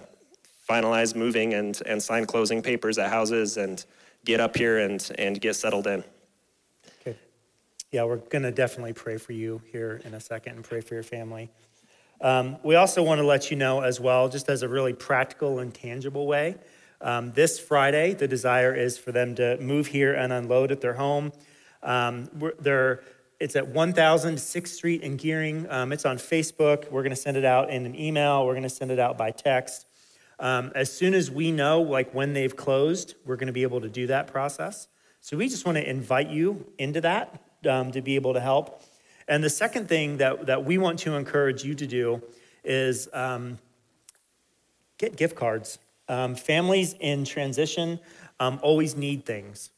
finalize 0.68 1.14
moving 1.14 1.54
and, 1.54 1.80
and 1.86 2.02
sign 2.02 2.26
closing 2.26 2.62
papers 2.62 2.98
at 2.98 3.10
houses 3.10 3.56
and 3.56 3.84
get 4.24 4.40
up 4.40 4.56
here 4.56 4.78
and, 4.78 5.10
and 5.18 5.40
get 5.40 5.54
settled 5.54 5.86
in. 5.86 6.02
Okay. 7.00 7.16
Yeah, 7.92 8.04
we're 8.04 8.16
to 8.18 8.50
definitely 8.50 8.94
pray 8.94 9.16
for 9.16 9.32
you 9.32 9.62
here 9.70 10.00
in 10.04 10.14
a 10.14 10.20
second 10.20 10.56
and 10.56 10.64
pray 10.64 10.80
for 10.80 10.94
your 10.94 11.02
family. 11.02 11.50
Um, 12.24 12.56
we 12.62 12.74
also 12.74 13.02
want 13.02 13.18
to 13.18 13.26
let 13.26 13.50
you 13.50 13.56
know 13.58 13.82
as 13.82 14.00
well, 14.00 14.30
just 14.30 14.48
as 14.48 14.62
a 14.62 14.68
really 14.68 14.94
practical 14.94 15.58
and 15.58 15.74
tangible 15.74 16.26
way, 16.26 16.56
um, 17.02 17.32
this 17.32 17.60
Friday, 17.60 18.14
the 18.14 18.26
desire 18.26 18.74
is 18.74 18.96
for 18.96 19.12
them 19.12 19.34
to 19.34 19.58
move 19.60 19.88
here 19.88 20.14
and 20.14 20.32
unload 20.32 20.72
at 20.72 20.80
their 20.80 20.94
home. 20.94 21.32
Um, 21.82 22.30
they're, 22.58 23.02
it's 23.38 23.56
at 23.56 23.68
1000 23.68 24.36
6th 24.36 24.68
Street 24.68 25.02
in 25.02 25.18
Gering. 25.18 25.70
Um, 25.70 25.92
it's 25.92 26.06
on 26.06 26.16
Facebook. 26.16 26.90
We're 26.90 27.02
going 27.02 27.10
to 27.10 27.16
send 27.16 27.36
it 27.36 27.44
out 27.44 27.68
in 27.68 27.84
an 27.84 27.94
email. 27.94 28.46
We're 28.46 28.54
going 28.54 28.62
to 28.62 28.70
send 28.70 28.90
it 28.90 28.98
out 28.98 29.18
by 29.18 29.30
text. 29.30 29.84
Um, 30.40 30.72
as 30.74 30.90
soon 30.90 31.12
as 31.12 31.30
we 31.30 31.52
know, 31.52 31.82
like 31.82 32.14
when 32.14 32.32
they've 32.32 32.56
closed, 32.56 33.16
we're 33.26 33.36
going 33.36 33.48
to 33.48 33.52
be 33.52 33.64
able 33.64 33.82
to 33.82 33.88
do 33.90 34.06
that 34.06 34.28
process. 34.28 34.88
So 35.20 35.36
we 35.36 35.50
just 35.50 35.66
want 35.66 35.76
to 35.76 35.86
invite 35.86 36.30
you 36.30 36.72
into 36.78 37.02
that 37.02 37.38
um, 37.68 37.92
to 37.92 38.00
be 38.00 38.14
able 38.14 38.32
to 38.32 38.40
help. 38.40 38.82
And 39.28 39.42
the 39.42 39.50
second 39.50 39.88
thing 39.88 40.18
that, 40.18 40.46
that 40.46 40.64
we 40.64 40.78
want 40.78 40.98
to 41.00 41.14
encourage 41.14 41.64
you 41.64 41.74
to 41.74 41.86
do 41.86 42.22
is 42.62 43.08
um, 43.12 43.58
get 44.98 45.16
gift 45.16 45.36
cards. 45.36 45.78
Um, 46.08 46.34
families 46.34 46.94
in 47.00 47.24
transition 47.24 47.98
um, 48.40 48.60
always 48.62 48.96
need 48.96 49.24
things. 49.24 49.70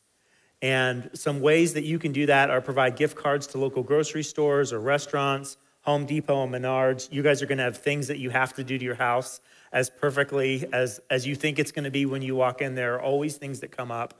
And 0.62 1.10
some 1.12 1.40
ways 1.40 1.74
that 1.74 1.84
you 1.84 1.98
can 1.98 2.12
do 2.12 2.26
that 2.26 2.50
are 2.50 2.60
provide 2.60 2.96
gift 2.96 3.16
cards 3.16 3.46
to 3.48 3.58
local 3.58 3.82
grocery 3.82 4.22
stores 4.22 4.72
or 4.72 4.80
restaurants, 4.80 5.58
Home 5.82 6.06
Depot 6.06 6.42
and 6.42 6.52
Menards. 6.52 7.12
You 7.12 7.22
guys 7.22 7.42
are 7.42 7.46
going 7.46 7.58
to 7.58 7.64
have 7.64 7.76
things 7.76 8.08
that 8.08 8.18
you 8.18 8.30
have 8.30 8.54
to 8.54 8.64
do 8.64 8.78
to 8.78 8.84
your 8.84 8.94
house 8.94 9.40
as 9.72 9.90
perfectly 9.90 10.66
as, 10.72 11.00
as 11.10 11.26
you 11.26 11.36
think 11.36 11.58
it's 11.58 11.70
going 11.72 11.84
to 11.84 11.90
be 11.90 12.06
when 12.06 12.22
you 12.22 12.34
walk 12.34 12.62
in. 12.62 12.74
There 12.74 12.94
are 12.94 13.02
always 13.02 13.36
things 13.36 13.60
that 13.60 13.70
come 13.70 13.92
up. 13.92 14.14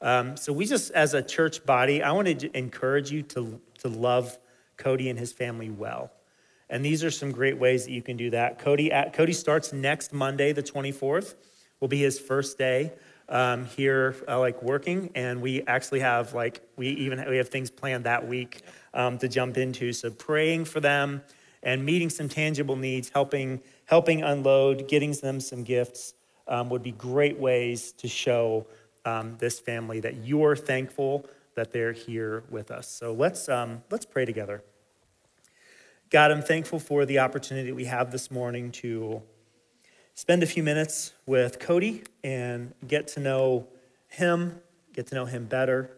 Um, 0.00 0.36
so 0.36 0.52
we 0.52 0.66
just, 0.66 0.90
as 0.92 1.14
a 1.14 1.22
church 1.22 1.64
body, 1.64 2.02
I 2.02 2.10
want 2.12 2.40
to 2.40 2.56
encourage 2.56 3.12
you 3.12 3.22
to, 3.22 3.60
to 3.80 3.88
love 3.88 4.36
Cody 4.76 5.08
and 5.08 5.18
his 5.18 5.32
family 5.32 5.70
well. 5.70 6.10
And 6.68 6.84
these 6.84 7.04
are 7.04 7.10
some 7.10 7.32
great 7.32 7.58
ways 7.58 7.84
that 7.84 7.92
you 7.92 8.02
can 8.02 8.16
do 8.16 8.30
that. 8.30 8.58
Cody, 8.58 8.90
at, 8.90 9.12
Cody 9.12 9.32
starts 9.32 9.72
next 9.72 10.12
Monday, 10.12 10.52
the 10.52 10.62
24th, 10.62 11.34
will 11.80 11.88
be 11.88 11.98
his 11.98 12.18
first 12.18 12.56
day 12.56 12.92
um, 13.28 13.66
here, 13.66 14.14
uh, 14.26 14.38
like 14.38 14.62
working. 14.62 15.10
And 15.14 15.42
we 15.42 15.62
actually 15.62 16.00
have 16.00 16.32
like, 16.32 16.62
we 16.76 16.88
even 16.88 17.24
we 17.28 17.36
have 17.36 17.48
things 17.48 17.70
planned 17.70 18.04
that 18.04 18.26
week 18.26 18.62
um, 18.94 19.18
to 19.18 19.28
jump 19.28 19.58
into. 19.58 19.92
So 19.92 20.10
praying 20.10 20.64
for 20.64 20.80
them 20.80 21.22
and 21.62 21.84
meeting 21.84 22.08
some 22.08 22.28
tangible 22.28 22.76
needs, 22.76 23.10
helping 23.10 23.60
helping 23.84 24.22
unload, 24.22 24.88
getting 24.88 25.12
them 25.12 25.40
some 25.40 25.64
gifts 25.64 26.14
um, 26.48 26.70
would 26.70 26.82
be 26.82 26.92
great 26.92 27.38
ways 27.38 27.92
to 27.92 28.08
show 28.08 28.66
um, 29.04 29.36
this 29.38 29.58
family 29.58 30.00
that 30.00 30.24
you're 30.24 30.56
thankful 30.56 31.26
that 31.54 31.72
they're 31.72 31.92
here 31.92 32.44
with 32.50 32.70
us. 32.70 32.88
So 32.88 33.12
let's, 33.12 33.48
um, 33.48 33.82
let's 33.90 34.06
pray 34.06 34.24
together. 34.24 34.62
God, 36.10 36.30
I'm 36.30 36.42
thankful 36.42 36.78
for 36.78 37.06
the 37.06 37.20
opportunity 37.20 37.72
we 37.72 37.86
have 37.86 38.12
this 38.12 38.30
morning 38.30 38.70
to 38.72 39.22
spend 40.14 40.42
a 40.42 40.46
few 40.46 40.62
minutes 40.62 41.14
with 41.24 41.58
Cody 41.58 42.02
and 42.22 42.74
get 42.86 43.08
to 43.08 43.20
know 43.20 43.66
him, 44.08 44.60
get 44.92 45.06
to 45.06 45.14
know 45.14 45.24
him 45.24 45.46
better, 45.46 45.90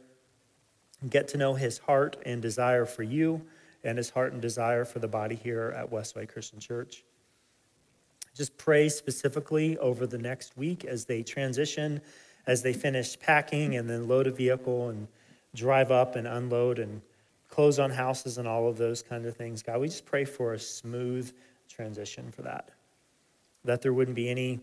get 1.10 1.28
to 1.28 1.36
know 1.36 1.54
his 1.54 1.78
heart 1.78 2.16
and 2.24 2.40
desire 2.40 2.86
for 2.86 3.02
you 3.02 3.42
and 3.82 3.98
his 3.98 4.10
heart 4.10 4.32
and 4.32 4.40
desire 4.40 4.84
for 4.84 5.00
the 5.00 5.08
body 5.08 5.34
here 5.34 5.74
at 5.76 5.90
Westway 5.90 6.28
Christian 6.28 6.60
Church. 6.60 7.04
Just 8.34 8.56
pray 8.56 8.88
specifically 8.88 9.76
over 9.78 10.06
the 10.06 10.18
next 10.18 10.56
week 10.56 10.84
as 10.84 11.04
they 11.04 11.22
transition, 11.22 12.00
as 12.46 12.62
they 12.62 12.72
finish 12.72 13.18
packing 13.18 13.76
and 13.76 13.88
then 13.88 14.08
load 14.08 14.26
a 14.26 14.30
vehicle 14.30 14.88
and 14.88 15.06
drive 15.54 15.90
up 15.90 16.16
and 16.16 16.26
unload 16.26 16.78
and 16.78 17.00
close 17.48 17.78
on 17.78 17.90
houses 17.90 18.38
and 18.38 18.48
all 18.48 18.68
of 18.68 18.76
those 18.76 19.02
kind 19.02 19.26
of 19.26 19.36
things. 19.36 19.62
God, 19.62 19.80
we 19.80 19.88
just 19.88 20.06
pray 20.06 20.24
for 20.24 20.54
a 20.54 20.58
smooth 20.58 21.32
transition 21.68 22.30
for 22.32 22.42
that. 22.42 22.70
That 23.64 23.80
there 23.82 23.92
wouldn't 23.92 24.16
be 24.16 24.28
any 24.28 24.60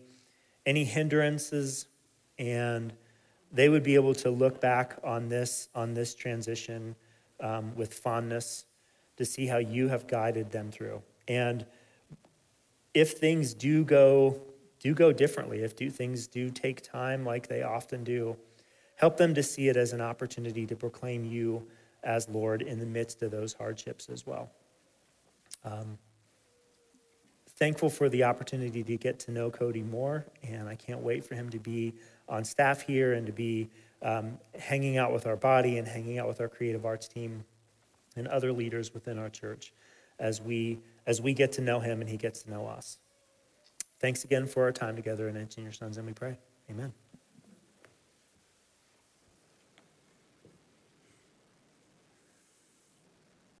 any 0.66 0.84
hindrances 0.84 1.86
and 2.38 2.92
they 3.52 3.68
would 3.68 3.82
be 3.82 3.94
able 3.94 4.14
to 4.14 4.30
look 4.30 4.60
back 4.60 4.98
on 5.04 5.28
this 5.28 5.68
on 5.74 5.94
this 5.94 6.14
transition 6.14 6.94
um, 7.40 7.74
with 7.74 7.94
fondness 7.94 8.64
to 9.16 9.24
see 9.24 9.46
how 9.46 9.58
you 9.58 9.88
have 9.88 10.06
guided 10.06 10.50
them 10.50 10.70
through 10.70 11.02
and 11.28 11.66
if 12.94 13.12
things 13.12 13.54
do 13.54 13.84
go 13.84 14.40
do 14.78 14.94
go 14.94 15.12
differently 15.12 15.62
if 15.62 15.76
do 15.76 15.90
things 15.90 16.26
do 16.26 16.50
take 16.50 16.80
time 16.80 17.24
like 17.24 17.48
they 17.48 17.62
often 17.62 18.04
do 18.04 18.36
help 18.96 19.16
them 19.16 19.34
to 19.34 19.42
see 19.42 19.68
it 19.68 19.76
as 19.76 19.92
an 19.92 20.00
opportunity 20.00 20.66
to 20.66 20.76
proclaim 20.76 21.24
you 21.24 21.66
as 22.02 22.28
lord 22.28 22.62
in 22.62 22.78
the 22.78 22.86
midst 22.86 23.22
of 23.22 23.30
those 23.30 23.52
hardships 23.52 24.08
as 24.08 24.26
well 24.26 24.50
um, 25.64 25.98
thankful 27.56 27.88
for 27.88 28.08
the 28.08 28.24
opportunity 28.24 28.82
to 28.82 28.96
get 28.96 29.18
to 29.18 29.30
know 29.30 29.50
cody 29.50 29.82
more 29.82 30.24
and 30.42 30.68
i 30.68 30.74
can't 30.74 31.00
wait 31.00 31.24
for 31.24 31.34
him 31.34 31.48
to 31.48 31.58
be 31.58 31.94
on 32.28 32.44
staff 32.44 32.82
here 32.82 33.12
and 33.12 33.26
to 33.26 33.32
be 33.32 33.68
um, 34.02 34.38
hanging 34.58 34.96
out 34.96 35.12
with 35.12 35.26
our 35.26 35.36
body 35.36 35.78
and 35.78 35.86
hanging 35.86 36.18
out 36.18 36.26
with 36.26 36.40
our 36.40 36.48
creative 36.48 36.84
arts 36.84 37.08
team 37.08 37.44
and 38.16 38.26
other 38.28 38.52
leaders 38.52 38.92
within 38.92 39.18
our 39.18 39.28
church 39.28 39.72
as 40.18 40.40
we 40.40 40.78
as 41.06 41.20
we 41.20 41.34
get 41.34 41.52
to 41.52 41.60
know 41.60 41.80
him 41.80 42.00
and 42.00 42.08
he 42.08 42.16
gets 42.16 42.42
to 42.42 42.50
know 42.50 42.66
us. 42.66 42.98
Thanks 44.00 44.24
again 44.24 44.46
for 44.46 44.62
our 44.64 44.72
time 44.72 44.96
together 44.96 45.28
and 45.28 45.36
in 45.36 45.62
your 45.62 45.72
son's 45.72 45.96
name 45.96 46.06
we 46.06 46.12
pray. 46.12 46.38
Amen. 46.70 46.92